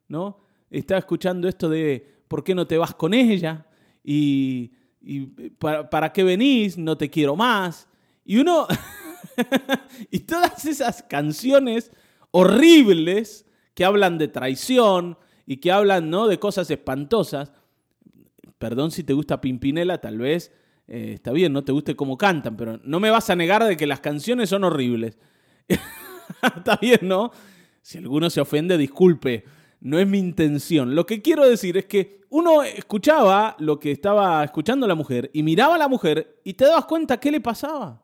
¿no? 0.07 0.41
Estaba 0.69 0.99
escuchando 0.99 1.47
esto 1.47 1.69
de 1.69 2.23
¿por 2.27 2.43
qué 2.43 2.55
no 2.55 2.67
te 2.67 2.77
vas 2.77 2.93
con 2.93 3.13
ella? 3.13 3.65
Y, 4.03 4.71
¿para, 5.59 5.89
¿para 5.89 6.13
qué 6.13 6.23
venís? 6.23 6.77
No 6.77 6.97
te 6.97 7.09
quiero 7.09 7.35
más. 7.35 7.87
Y 8.25 8.37
uno... 8.37 8.67
y 10.11 10.19
todas 10.19 10.65
esas 10.65 11.03
canciones 11.03 11.91
horribles 12.31 13.45
que 13.73 13.85
hablan 13.85 14.17
de 14.17 14.27
traición 14.27 15.17
y 15.45 15.57
que 15.57 15.71
hablan 15.71 16.09
¿no? 16.09 16.27
de 16.27 16.39
cosas 16.39 16.69
espantosas. 16.69 17.51
Perdón 18.57 18.91
si 18.91 19.03
te 19.03 19.13
gusta 19.13 19.41
Pimpinela, 19.41 19.99
tal 19.99 20.17
vez 20.17 20.51
eh, 20.91 21.13
está 21.13 21.31
bien, 21.31 21.53
no 21.53 21.63
te 21.63 21.71
guste 21.71 21.95
cómo 21.95 22.17
cantan, 22.17 22.57
pero 22.57 22.79
no 22.83 22.99
me 22.99 23.11
vas 23.11 23.29
a 23.29 23.35
negar 23.35 23.63
de 23.63 23.77
que 23.77 23.85
las 23.85 23.99
canciones 23.99 24.49
son 24.49 24.63
horribles. 24.63 25.19
está 26.57 26.77
bien, 26.77 27.01
¿no? 27.03 27.31
Si 27.83 27.99
alguno 27.99 28.29
se 28.31 28.41
ofende, 28.41 28.75
disculpe, 28.75 29.45
no 29.81 29.99
es 29.99 30.07
mi 30.07 30.17
intención. 30.17 30.95
Lo 30.95 31.05
que 31.05 31.21
quiero 31.21 31.47
decir 31.47 31.77
es 31.77 31.85
que 31.85 32.21
uno 32.29 32.63
escuchaba 32.63 33.55
lo 33.59 33.79
que 33.79 33.91
estaba 33.91 34.43
escuchando 34.43 34.87
la 34.87 34.95
mujer 34.95 35.29
y 35.31 35.43
miraba 35.43 35.75
a 35.75 35.77
la 35.77 35.87
mujer 35.87 36.39
y 36.43 36.55
te 36.55 36.65
dabas 36.65 36.85
cuenta 36.85 37.19
qué 37.19 37.31
le 37.31 37.39
pasaba. 37.39 38.03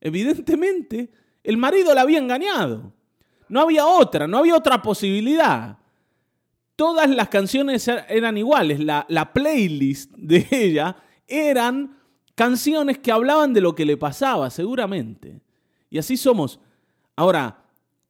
Evidentemente, 0.00 1.10
el 1.44 1.58
marido 1.58 1.94
la 1.94 2.00
había 2.00 2.18
engañado. 2.18 2.94
No 3.48 3.60
había 3.60 3.86
otra, 3.86 4.26
no 4.26 4.38
había 4.38 4.56
otra 4.56 4.80
posibilidad. 4.80 5.76
Todas 6.76 7.10
las 7.10 7.28
canciones 7.28 7.86
er, 7.88 8.06
eran 8.08 8.38
iguales. 8.38 8.80
La, 8.80 9.30
playlist 9.34 10.10
de 10.16 10.46
ella 10.50 10.96
eran 11.32 11.96
canciones 12.34 12.98
que 12.98 13.12
hablaban 13.12 13.52
de 13.52 13.60
lo 13.60 13.74
que 13.74 13.84
le 13.84 13.96
pasaba, 13.96 14.50
seguramente. 14.50 15.40
Y 15.90 15.98
así 15.98 16.16
somos. 16.16 16.60
Ahora, 17.16 17.64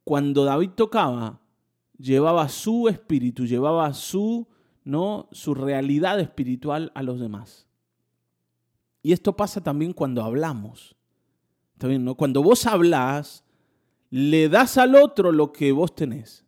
cuando 0.05 0.45
David 0.45 0.71
tocaba, 0.71 1.41
llevaba 1.99 2.49
su 2.49 2.89
espíritu, 2.89 3.47
llevaba 3.47 3.93
su, 3.95 4.49
¿no? 4.85 5.29
su 5.33 5.55
realidad 5.55 6.21
espiritual 6.21 6.91
a 6.95 7.03
los 7.03 7.21
demás. 7.21 7.67
Y 9.03 9.13
esto 9.13 9.37
pasa 9.37 9.63
también 9.63 9.93
cuando 9.93 10.23
hablamos. 10.23 10.97
¿Está 11.75 11.89
no? 11.89 12.15
Cuando 12.15 12.43
vos 12.43 12.67
hablas, 12.67 13.45
le 14.11 14.49
das 14.49 14.79
al 14.79 14.95
otro 14.95 15.33
lo 15.33 15.53
que 15.53 15.73
vos 15.73 15.95
tenés. 15.95 16.45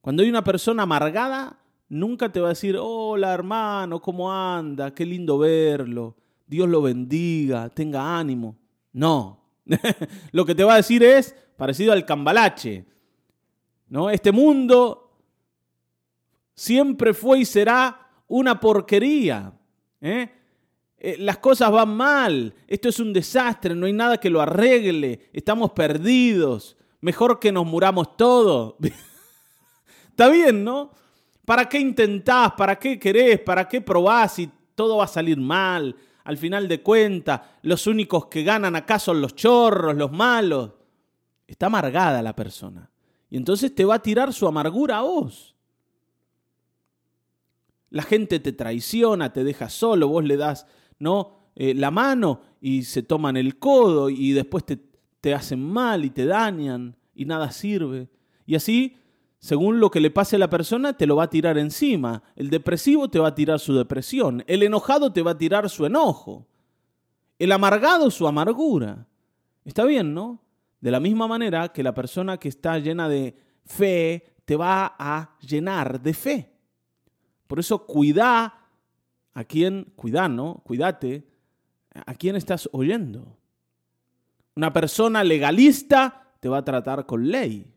Cuando 0.00 0.22
hay 0.22 0.28
una 0.28 0.44
persona 0.44 0.82
amargada, 0.82 1.61
nunca 1.92 2.32
te 2.32 2.40
va 2.40 2.48
a 2.48 2.56
decir, 2.56 2.78
hola 2.80 3.34
hermano, 3.34 4.00
¿cómo 4.00 4.32
anda? 4.32 4.94
Qué 4.94 5.04
lindo 5.04 5.36
verlo. 5.36 6.16
Dios 6.46 6.66
lo 6.66 6.80
bendiga, 6.80 7.68
tenga 7.68 8.18
ánimo. 8.18 8.56
No. 8.92 9.40
lo 10.32 10.46
que 10.46 10.54
te 10.54 10.64
va 10.64 10.74
a 10.74 10.76
decir 10.76 11.02
es 11.02 11.36
parecido 11.56 11.92
al 11.92 12.06
cambalache. 12.06 12.86
¿no? 13.88 14.08
Este 14.08 14.32
mundo 14.32 15.18
siempre 16.54 17.12
fue 17.12 17.40
y 17.40 17.44
será 17.44 18.08
una 18.26 18.58
porquería. 18.58 19.52
¿eh? 20.00 20.30
Eh, 20.96 21.16
las 21.18 21.38
cosas 21.38 21.70
van 21.70 21.94
mal, 21.94 22.54
esto 22.68 22.88
es 22.88 23.00
un 23.00 23.12
desastre, 23.12 23.74
no 23.74 23.84
hay 23.84 23.92
nada 23.92 24.18
que 24.18 24.30
lo 24.30 24.40
arregle, 24.40 25.28
estamos 25.34 25.72
perdidos, 25.72 26.78
mejor 27.02 27.38
que 27.38 27.52
nos 27.52 27.66
muramos 27.66 28.16
todos. 28.16 28.76
Está 30.08 30.30
bien, 30.30 30.64
¿no? 30.64 31.01
¿Para 31.44 31.68
qué 31.68 31.78
intentás? 31.78 32.52
¿Para 32.52 32.78
qué 32.78 32.98
querés? 32.98 33.40
¿Para 33.40 33.68
qué 33.68 33.80
probás 33.80 34.34
si 34.34 34.50
todo 34.74 34.98
va 34.98 35.04
a 35.04 35.08
salir 35.08 35.38
mal? 35.38 35.96
Al 36.24 36.36
final 36.36 36.68
de 36.68 36.82
cuentas, 36.82 37.40
los 37.62 37.86
únicos 37.86 38.26
que 38.26 38.44
ganan 38.44 38.76
acá 38.76 38.98
son 38.98 39.20
los 39.20 39.34
chorros, 39.34 39.96
los 39.96 40.12
malos. 40.12 40.72
Está 41.46 41.66
amargada 41.66 42.22
la 42.22 42.36
persona. 42.36 42.90
Y 43.28 43.36
entonces 43.36 43.74
te 43.74 43.84
va 43.84 43.96
a 43.96 44.02
tirar 44.02 44.32
su 44.32 44.46
amargura 44.46 44.98
a 44.98 45.02
vos. 45.02 45.56
La 47.90 48.02
gente 48.04 48.40
te 48.40 48.52
traiciona, 48.52 49.32
te 49.32 49.44
deja 49.44 49.68
solo, 49.68 50.08
vos 50.08 50.24
le 50.24 50.36
das 50.36 50.66
¿no? 51.02 51.50
Eh, 51.56 51.74
la 51.74 51.90
mano 51.90 52.40
y 52.60 52.84
se 52.84 53.02
toman 53.02 53.36
el 53.36 53.58
codo 53.58 54.08
y 54.08 54.30
después 54.32 54.64
te, 54.64 54.78
te 55.20 55.34
hacen 55.34 55.60
mal 55.60 56.04
y 56.04 56.10
te 56.10 56.26
dañan 56.26 56.96
y 57.12 57.24
nada 57.24 57.50
sirve. 57.50 58.08
Y 58.46 58.54
así, 58.54 58.96
según 59.42 59.80
lo 59.80 59.90
que 59.90 59.98
le 60.00 60.12
pase 60.12 60.36
a 60.36 60.38
la 60.38 60.48
persona, 60.48 60.92
te 60.96 61.04
lo 61.04 61.16
va 61.16 61.24
a 61.24 61.30
tirar 61.30 61.58
encima. 61.58 62.22
El 62.36 62.48
depresivo 62.48 63.10
te 63.10 63.18
va 63.18 63.28
a 63.28 63.34
tirar 63.34 63.58
su 63.58 63.74
depresión. 63.74 64.44
El 64.46 64.62
enojado 64.62 65.12
te 65.12 65.20
va 65.20 65.32
a 65.32 65.36
tirar 65.36 65.68
su 65.68 65.84
enojo. 65.84 66.46
El 67.40 67.50
amargado 67.50 68.12
su 68.12 68.28
amargura. 68.28 69.08
Está 69.64 69.84
bien, 69.84 70.14
¿no? 70.14 70.40
De 70.80 70.92
la 70.92 71.00
misma 71.00 71.26
manera 71.26 71.72
que 71.72 71.82
la 71.82 71.92
persona 71.92 72.36
que 72.36 72.48
está 72.48 72.78
llena 72.78 73.08
de 73.08 73.36
fe 73.64 74.32
te 74.44 74.54
va 74.54 74.94
a 74.96 75.36
llenar 75.40 76.00
de 76.00 76.14
fe. 76.14 76.52
Por 77.48 77.58
eso 77.58 77.84
cuida 77.84 78.68
a 79.34 79.44
quién, 79.44 79.92
cuidá, 79.96 80.28
¿no? 80.28 80.62
A 82.06 82.14
quién 82.14 82.36
estás 82.36 82.68
oyendo. 82.70 83.36
Una 84.54 84.72
persona 84.72 85.24
legalista 85.24 86.30
te 86.38 86.48
va 86.48 86.58
a 86.58 86.64
tratar 86.64 87.06
con 87.06 87.28
ley. 87.28 87.71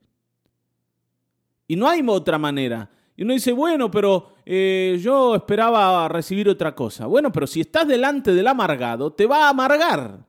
Y 1.67 1.75
no 1.75 1.88
hay 1.88 2.01
otra 2.08 2.38
manera. 2.38 2.89
Y 3.17 3.23
uno 3.23 3.34
dice, 3.34 3.51
bueno, 3.51 3.89
pero 3.89 4.34
eh, 4.45 4.99
yo 5.01 5.36
esperaba 5.36 6.08
recibir 6.10 6.49
otra 6.49 6.75
cosa. 6.75 7.08
Bueno, 7.08 7.32
pero 7.32 7.47
si 7.47 7.62
estás 7.62 7.88
delante 7.88 8.34
del 8.34 8.47
amargado, 8.47 9.13
te 9.13 9.25
va 9.25 9.45
a 9.45 9.49
amargar. 9.49 10.25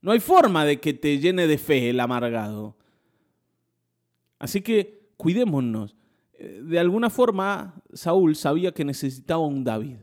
No 0.00 0.12
hay 0.12 0.20
forma 0.20 0.64
de 0.64 0.78
que 0.78 0.94
te 0.94 1.18
llene 1.18 1.46
de 1.46 1.58
fe 1.58 1.90
el 1.90 1.98
amargado. 1.98 2.76
Así 4.38 4.60
que 4.60 5.10
cuidémonos. 5.16 5.96
Eh, 6.34 6.60
de 6.62 6.78
alguna 6.78 7.10
forma, 7.10 7.74
Saúl 7.92 8.36
sabía 8.36 8.72
que 8.72 8.84
necesitaba 8.84 9.40
un 9.40 9.64
David. 9.64 9.96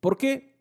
¿Por 0.00 0.16
qué? 0.16 0.56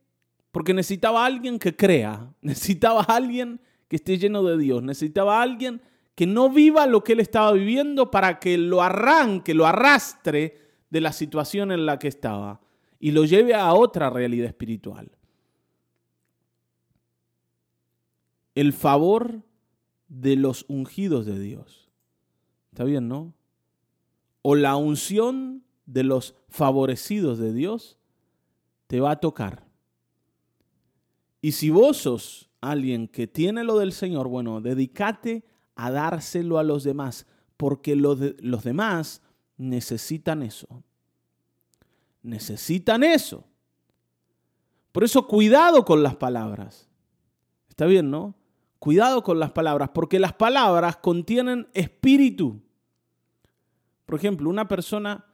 Porque 0.51 0.73
necesitaba 0.73 1.23
a 1.23 1.25
alguien 1.25 1.57
que 1.57 1.75
crea, 1.75 2.33
necesitaba 2.41 3.01
a 3.01 3.15
alguien 3.15 3.61
que 3.87 3.95
esté 3.95 4.17
lleno 4.17 4.43
de 4.43 4.57
Dios, 4.57 4.83
necesitaba 4.83 5.39
a 5.39 5.41
alguien 5.43 5.81
que 6.17 6.25
no 6.25 6.49
viva 6.49 6.87
lo 6.87 7.03
que 7.03 7.13
él 7.13 7.19
estaba 7.19 7.51
viviendo 7.51 8.09
para 8.09 8.39
que 8.39 8.57
lo 8.57 8.81
arranque, 8.81 9.53
lo 9.53 9.67
arrastre 9.67 10.57
de 10.89 10.99
la 10.99 11.13
situación 11.13 11.71
en 11.71 11.85
la 11.85 11.99
que 11.99 12.07
estaba 12.07 12.59
y 12.99 13.11
lo 13.11 13.23
lleve 13.23 13.53
a 13.53 13.71
otra 13.75 14.09
realidad 14.09 14.47
espiritual. 14.47 15.11
El 18.55 18.73
favor 18.73 19.43
de 20.07 20.37
los 20.37 20.65
ungidos 20.67 21.27
de 21.27 21.37
Dios. 21.37 21.91
¿Está 22.71 22.83
bien, 22.83 23.07
no? 23.07 23.35
O 24.41 24.55
la 24.55 24.75
unción 24.75 25.63
de 25.85 26.03
los 26.03 26.33
favorecidos 26.49 27.37
de 27.37 27.53
Dios 27.53 27.99
te 28.87 28.99
va 28.99 29.11
a 29.11 29.19
tocar. 29.19 29.67
Y 31.41 31.51
si 31.51 31.69
vos 31.69 31.97
sos 31.97 32.49
alguien 32.59 33.07
que 33.07 33.27
tiene 33.27 33.63
lo 33.63 33.77
del 33.77 33.91
Señor, 33.91 34.27
bueno, 34.29 34.61
dedícate 34.61 35.45
a 35.77 35.91
dárselo 35.91 36.59
a 36.59 36.63
los 36.63 36.83
demás, 36.83 37.25
porque 37.55 37.95
los, 37.95 38.19
los 38.39 38.63
demás 38.63 39.21
necesitan 39.57 40.41
eso. 40.41 40.67
Necesitan 42.23 43.03
eso. 43.03 43.45
Por 44.91 45.03
eso 45.03 45.27
cuidado 45.27 45.85
con 45.85 46.01
las 46.01 46.15
palabras. 46.15 46.89
Está 47.69 47.85
bien, 47.85 48.09
¿no? 48.09 48.35
Cuidado 48.79 49.23
con 49.23 49.39
las 49.39 49.51
palabras, 49.51 49.91
porque 49.93 50.19
las 50.19 50.33
palabras 50.33 50.97
contienen 50.97 51.67
espíritu. 51.73 52.61
Por 54.05 54.15
ejemplo, 54.15 54.49
una 54.49 54.67
persona 54.67 55.25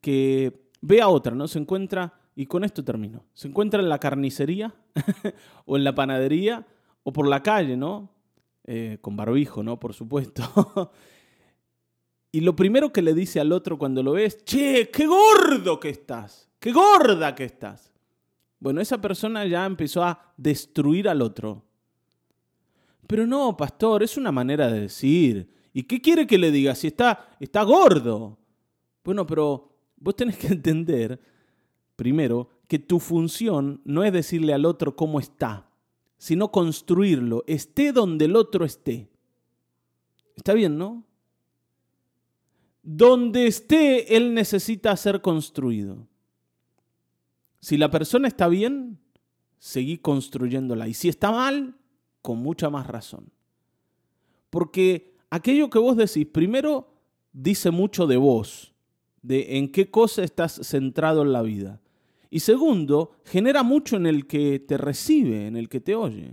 que 0.00 0.70
ve 0.80 1.02
a 1.02 1.08
otra, 1.08 1.34
¿no? 1.34 1.48
Se 1.48 1.58
encuentra, 1.58 2.14
y 2.34 2.46
con 2.46 2.64
esto 2.64 2.84
termino, 2.84 3.24
se 3.34 3.48
encuentra 3.48 3.80
en 3.80 3.88
la 3.88 3.98
carnicería 3.98 4.74
o 5.66 5.76
en 5.76 5.84
la 5.84 5.94
panadería 5.94 6.66
o 7.02 7.12
por 7.12 7.28
la 7.28 7.42
calle, 7.42 7.76
¿no? 7.76 8.13
Eh, 8.66 8.98
con 9.02 9.14
barbijo, 9.14 9.62
¿no? 9.62 9.78
Por 9.78 9.92
supuesto. 9.92 10.42
y 12.32 12.40
lo 12.40 12.56
primero 12.56 12.92
que 12.92 13.02
le 13.02 13.12
dice 13.12 13.38
al 13.38 13.52
otro 13.52 13.78
cuando 13.78 14.02
lo 14.02 14.12
ve 14.12 14.24
es, 14.24 14.44
che, 14.44 14.90
qué 14.90 15.06
gordo 15.06 15.78
que 15.78 15.90
estás, 15.90 16.50
qué 16.58 16.72
gorda 16.72 17.34
que 17.34 17.44
estás. 17.44 17.92
Bueno, 18.58 18.80
esa 18.80 18.98
persona 19.00 19.44
ya 19.46 19.66
empezó 19.66 20.02
a 20.02 20.32
destruir 20.38 21.10
al 21.10 21.20
otro. 21.20 21.62
Pero 23.06 23.26
no, 23.26 23.54
pastor, 23.54 24.02
es 24.02 24.16
una 24.16 24.32
manera 24.32 24.70
de 24.70 24.80
decir. 24.80 25.52
¿Y 25.74 25.82
qué 25.82 26.00
quiere 26.00 26.26
que 26.26 26.38
le 26.38 26.50
diga 26.50 26.74
si 26.74 26.86
está, 26.86 27.36
está 27.40 27.62
gordo? 27.64 28.38
Bueno, 29.04 29.26
pero 29.26 29.76
vos 29.96 30.16
tenés 30.16 30.38
que 30.38 30.46
entender, 30.54 31.20
primero, 31.96 32.48
que 32.66 32.78
tu 32.78 32.98
función 32.98 33.82
no 33.84 34.04
es 34.04 34.12
decirle 34.12 34.54
al 34.54 34.64
otro 34.64 34.96
cómo 34.96 35.20
está, 35.20 35.68
sino 36.24 36.50
construirlo, 36.50 37.44
esté 37.46 37.92
donde 37.92 38.24
el 38.24 38.34
otro 38.34 38.64
esté. 38.64 39.10
¿Está 40.34 40.54
bien, 40.54 40.78
no? 40.78 41.04
Donde 42.82 43.46
esté, 43.46 44.16
él 44.16 44.32
necesita 44.32 44.96
ser 44.96 45.20
construido. 45.20 46.08
Si 47.60 47.76
la 47.76 47.90
persona 47.90 48.26
está 48.26 48.48
bien, 48.48 48.98
seguí 49.58 49.98
construyéndola. 49.98 50.88
Y 50.88 50.94
si 50.94 51.10
está 51.10 51.30
mal, 51.30 51.76
con 52.22 52.38
mucha 52.38 52.70
más 52.70 52.86
razón. 52.86 53.30
Porque 54.48 55.18
aquello 55.28 55.68
que 55.68 55.78
vos 55.78 55.94
decís, 55.94 56.26
primero, 56.26 56.88
dice 57.34 57.70
mucho 57.70 58.06
de 58.06 58.16
vos, 58.16 58.72
de 59.20 59.58
en 59.58 59.70
qué 59.70 59.90
cosa 59.90 60.24
estás 60.24 60.58
centrado 60.62 61.20
en 61.20 61.32
la 61.32 61.42
vida. 61.42 61.82
Y 62.34 62.40
segundo, 62.40 63.12
genera 63.26 63.62
mucho 63.62 63.94
en 63.94 64.06
el 64.06 64.26
que 64.26 64.58
te 64.58 64.76
recibe, 64.76 65.46
en 65.46 65.54
el 65.54 65.68
que 65.68 65.78
te 65.78 65.94
oye. 65.94 66.32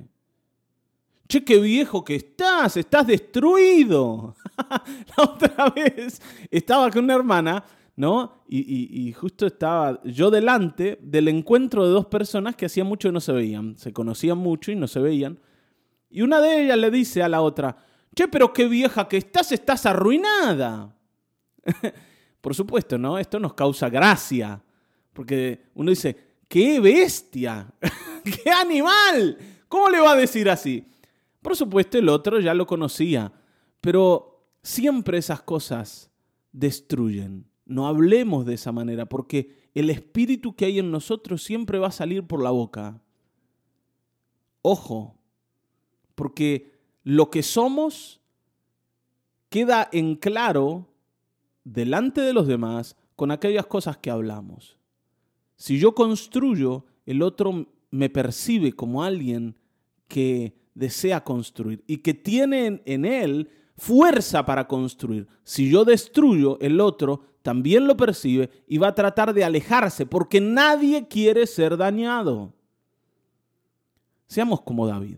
Che, 1.28 1.44
qué 1.44 1.60
viejo 1.60 2.04
que 2.04 2.16
estás, 2.16 2.76
estás 2.76 3.06
destruido. 3.06 4.34
la 4.58 5.24
otra 5.24 5.70
vez 5.70 6.20
estaba 6.50 6.90
con 6.90 7.04
una 7.04 7.14
hermana 7.14 7.64
¿no? 7.96 8.42
Y, 8.48 9.14
justo 9.14 9.46
estaba 9.46 10.02
yo 10.04 10.32
delante 10.32 10.98
del 11.04 11.28
encuentro 11.28 11.86
de 11.86 11.92
dos 11.92 12.08
personas 12.08 12.56
que 12.56 12.66
hacía 12.66 12.84
mucho 12.84 13.10
que 13.10 13.14
no 13.14 13.20
se 13.20 13.32
veían, 13.32 13.78
se 13.78 13.94
conocían 13.94 14.40
mucho 14.40 14.72
y 14.72 14.76
no 14.76 14.88
se 14.88 15.00
veían. 15.02 15.40
Y 16.10 16.24
una 16.24 16.42
de 16.42 16.64
ellas 16.64 16.80
le 16.80 16.90
dice 16.90 17.22
a 17.22 17.30
la 17.30 17.42
otra, 17.42 17.78
che, 18.16 18.28
pero 18.28 18.54
qué 18.54 18.68
vieja 18.68 19.08
que 19.08 19.18
estás, 19.18 19.52
estás 19.52 19.86
arruinada. 19.86 20.96
Por 22.42 22.56
supuesto, 22.56 22.98
¿no? 22.98 23.20
Esto 23.20 23.40
nos 23.40 23.54
causa 23.54 23.88
gracia, 23.88 24.64
porque 25.14 25.64
uno 25.76 25.90
dice, 25.90 26.16
qué 26.48 26.80
bestia, 26.80 27.74
qué 28.24 28.50
animal, 28.50 29.38
¿cómo 29.68 29.90
le 29.90 30.00
va 30.00 30.12
a 30.12 30.18
decir 30.18 30.50
así? 30.50 30.86
Por 31.42 31.56
supuesto, 31.56 31.98
el 31.98 32.10
otro 32.10 32.40
ya 32.40 32.54
lo 32.54 32.68
conocía, 32.68 33.32
pero 33.80 34.46
siempre 34.62 35.18
esas 35.18 35.42
cosas 35.42 36.12
destruyen. 36.52 37.48
No 37.66 37.88
hablemos 37.88 38.46
de 38.46 38.56
esa 38.56 38.72
manera, 38.72 39.08
porque 39.08 39.70
el 39.74 39.90
espíritu 39.90 40.56
que 40.56 40.66
hay 40.66 40.80
en 40.80 40.92
nosotros 40.92 41.42
siempre 41.42 41.80
va 41.80 41.88
a 41.88 41.92
salir 41.92 42.28
por 42.28 42.44
la 42.44 42.52
boca. 42.52 43.02
Ojo, 44.62 45.18
porque 46.16 46.80
lo 47.04 47.30
que 47.32 47.42
somos 47.42 48.22
queda 49.50 49.90
en 49.92 50.16
claro 50.16 50.88
delante 51.64 52.22
de 52.22 52.34
los 52.34 52.48
demás 52.48 52.96
con 53.16 53.32
aquellas 53.32 53.66
cosas 53.66 53.98
que 53.98 54.12
hablamos. 54.12 54.81
Si 55.62 55.78
yo 55.78 55.94
construyo, 55.94 56.86
el 57.06 57.22
otro 57.22 57.68
me 57.92 58.10
percibe 58.10 58.74
como 58.74 59.04
alguien 59.04 59.56
que 60.08 60.56
desea 60.74 61.24
construir 61.24 61.84
y 61.86 61.98
que 61.98 62.16
tiene 62.16 62.82
en 62.84 63.06
él 63.06 63.48
fuerza 63.78 64.44
para 64.44 64.68
construir. 64.68 65.28
Si 65.44 65.70
yo 65.70 65.86
destruyo, 65.86 66.58
el 66.62 66.80
otro 66.82 67.22
también 67.44 67.86
lo 67.86 67.96
percibe 67.96 68.50
y 68.68 68.80
va 68.80 68.88
a 68.88 68.96
tratar 68.96 69.36
de 69.36 69.44
alejarse 69.44 70.08
porque 70.08 70.42
nadie 70.42 71.08
quiere 71.08 71.46
ser 71.46 71.78
dañado. 71.78 72.56
Seamos 74.26 74.62
como 74.62 74.88
David. 74.88 75.18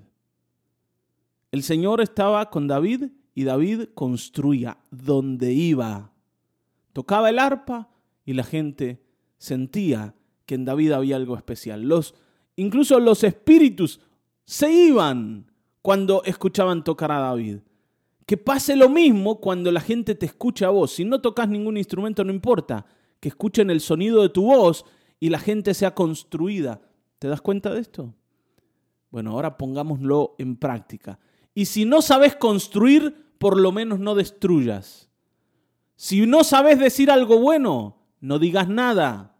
El 1.53 1.63
Señor 1.63 2.01
estaba 2.01 2.49
con 2.49 2.67
David 2.67 3.11
y 3.33 3.45
David 3.45 3.85
construía 3.95 4.77
donde 4.91 5.53
iba. 5.53 6.11
Tocaba 6.91 7.29
el 7.29 7.39
arpa 7.39 7.87
y 8.25 8.33
la 8.33 8.43
gente 8.43 9.01
sentía 9.37 10.13
que 10.45 10.55
en 10.55 10.65
David 10.65 10.91
había 10.91 11.15
algo 11.15 11.35
especial. 11.35 11.83
Los, 11.83 12.15
incluso 12.55 12.99
los 12.99 13.23
espíritus 13.23 13.99
se 14.45 14.71
iban 14.71 15.51
cuando 15.81 16.23
escuchaban 16.23 16.83
tocar 16.83 17.11
a 17.11 17.19
David. 17.19 17.59
Que 18.25 18.37
pase 18.37 18.75
lo 18.75 18.89
mismo 18.89 19.39
cuando 19.39 19.71
la 19.71 19.81
gente 19.81 20.15
te 20.15 20.25
escucha 20.25 20.67
a 20.67 20.71
vos. 20.71 20.91
Si 20.91 21.05
no 21.05 21.21
tocas 21.21 21.49
ningún 21.49 21.77
instrumento, 21.77 22.23
no 22.23 22.31
importa. 22.31 22.85
Que 23.19 23.29
escuchen 23.29 23.69
el 23.69 23.81
sonido 23.81 24.21
de 24.21 24.29
tu 24.29 24.43
voz 24.43 24.85
y 25.19 25.29
la 25.29 25.39
gente 25.39 25.73
sea 25.73 25.93
construida. 25.93 26.81
¿Te 27.19 27.27
das 27.27 27.41
cuenta 27.41 27.73
de 27.73 27.81
esto? 27.81 28.13
Bueno, 29.11 29.31
ahora 29.31 29.57
pongámoslo 29.57 30.35
en 30.37 30.55
práctica. 30.55 31.19
Y 31.53 31.65
si 31.65 31.85
no 31.85 32.01
sabes 32.01 32.35
construir, 32.35 33.35
por 33.37 33.59
lo 33.59 33.71
menos 33.71 33.99
no 33.99 34.15
destruyas. 34.15 35.09
Si 35.95 36.25
no 36.25 36.43
sabes 36.43 36.79
decir 36.79 37.11
algo 37.11 37.39
bueno, 37.39 37.97
no 38.19 38.39
digas 38.39 38.67
nada. 38.67 39.32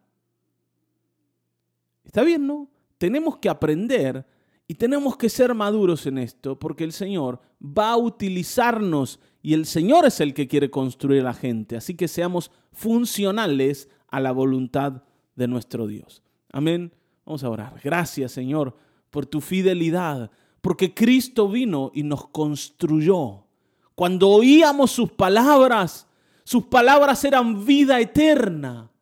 Está 2.13 2.23
bien, 2.23 2.45
¿no? 2.45 2.69
Tenemos 2.99 3.38
que 3.38 3.49
aprender 3.49 4.28
y 4.67 4.76
tenemos 4.76 5.17
que 5.17 5.30
ser 5.30 5.56
maduros 5.56 6.06
en 6.06 6.19
esto 6.19 6.60
porque 6.60 6.84
el 6.84 6.91
Señor 6.91 7.41
va 7.60 7.89
a 7.89 7.97
utilizarnos 7.97 9.19
y 9.41 9.56
el 9.56 9.65
Señor 9.65 10.06
es 10.06 10.19
el 10.19 10.36
que 10.36 10.47
quiere 10.47 10.69
construir 10.69 11.21
a 11.21 11.23
la 11.23 11.34
gente. 11.34 11.76
Así 11.76 11.95
que 11.95 12.08
seamos 12.08 12.52
funcionales 12.71 13.89
a 14.10 14.19
la 14.19 14.32
voluntad 14.32 15.02
de 15.36 15.47
nuestro 15.47 15.88
Dios. 15.88 16.21
Amén. 16.52 16.93
Vamos 17.26 17.43
a 17.43 17.49
orar. 17.49 17.82
Gracias 17.84 18.32
Señor 18.32 18.78
por 19.10 19.26
tu 19.26 19.41
fidelidad, 19.41 20.30
porque 20.62 20.93
Cristo 20.93 21.49
vino 21.49 21.89
y 21.95 22.04
nos 22.04 22.28
construyó. 22.28 23.47
Cuando 23.95 24.30
oíamos 24.30 24.91
sus 24.91 25.12
palabras, 25.13 26.06
sus 26.43 26.65
palabras 26.65 27.26
eran 27.26 27.65
vida 27.65 27.99
eterna 27.99 28.93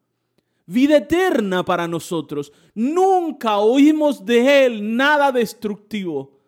vida 0.71 0.97
eterna 0.97 1.63
para 1.63 1.87
nosotros. 1.87 2.51
Nunca 2.73 3.57
oímos 3.57 4.25
de 4.25 4.65
Él 4.65 4.95
nada 4.95 5.31
destructivo. 5.31 6.39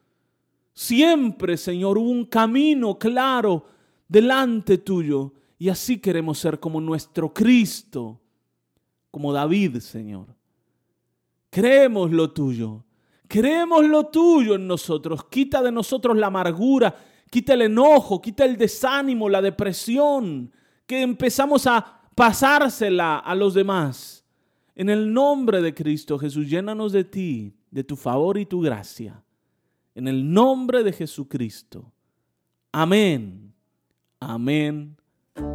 Siempre, 0.74 1.58
Señor, 1.58 1.98
hubo 1.98 2.10
un 2.10 2.26
camino 2.26 2.98
claro 2.98 3.66
delante 4.08 4.80
tuyo. 4.80 5.34
Y 5.60 5.70
así 5.70 6.00
queremos 6.00 6.40
ser 6.40 6.60
como 6.60 6.82
nuestro 6.82 7.34
Cristo, 7.34 8.20
como 9.12 9.32
David, 9.32 9.78
Señor. 9.78 10.28
Creemos 11.50 12.12
lo 12.12 12.32
tuyo. 12.32 12.84
Creemos 13.28 13.86
lo 13.86 14.08
tuyo 14.08 14.56
en 14.56 14.68
nosotros. 14.68 15.26
Quita 15.26 15.62
de 15.62 15.72
nosotros 15.72 16.18
la 16.18 16.28
amargura, 16.28 16.96
quita 17.30 17.54
el 17.54 17.64
enojo, 17.64 18.22
quita 18.22 18.46
el 18.46 18.58
desánimo, 18.58 19.30
la 19.30 19.42
depresión, 19.42 20.52
que 20.86 21.02
empezamos 21.02 21.66
a 21.68 22.03
pasársela 22.15 23.19
a 23.19 23.36
los 23.36 23.54
demás. 23.54 24.23
En 24.76 24.89
el 24.89 25.13
nombre 25.13 25.62
de 25.62 25.73
Cristo 25.73 26.17
Jesús, 26.17 26.49
llénanos 26.49 26.91
de 26.91 27.04
ti, 27.04 27.56
de 27.69 27.84
tu 27.84 27.95
favor 27.95 28.38
y 28.38 28.45
tu 28.45 28.62
gracia. 28.62 29.23
En 29.95 30.08
el 30.08 30.32
nombre 30.32 30.84
de 30.84 30.93
Jesucristo. 30.93 31.91
Amén. 32.71 33.54
Amén. 34.19 34.97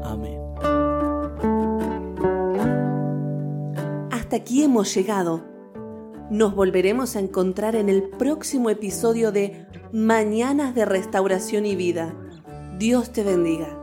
Amén. 0.02 0.40
Hasta 4.10 4.36
aquí 4.36 4.62
hemos 4.62 4.94
llegado. 4.94 5.44
Nos 6.30 6.54
volveremos 6.54 7.16
a 7.16 7.20
encontrar 7.20 7.74
en 7.74 7.88
el 7.88 8.02
próximo 8.02 8.68
episodio 8.68 9.32
de 9.32 9.66
Mañanas 9.92 10.74
de 10.74 10.84
Restauración 10.84 11.64
y 11.64 11.74
Vida. 11.74 12.14
Dios 12.78 13.10
te 13.12 13.24
bendiga. 13.24 13.77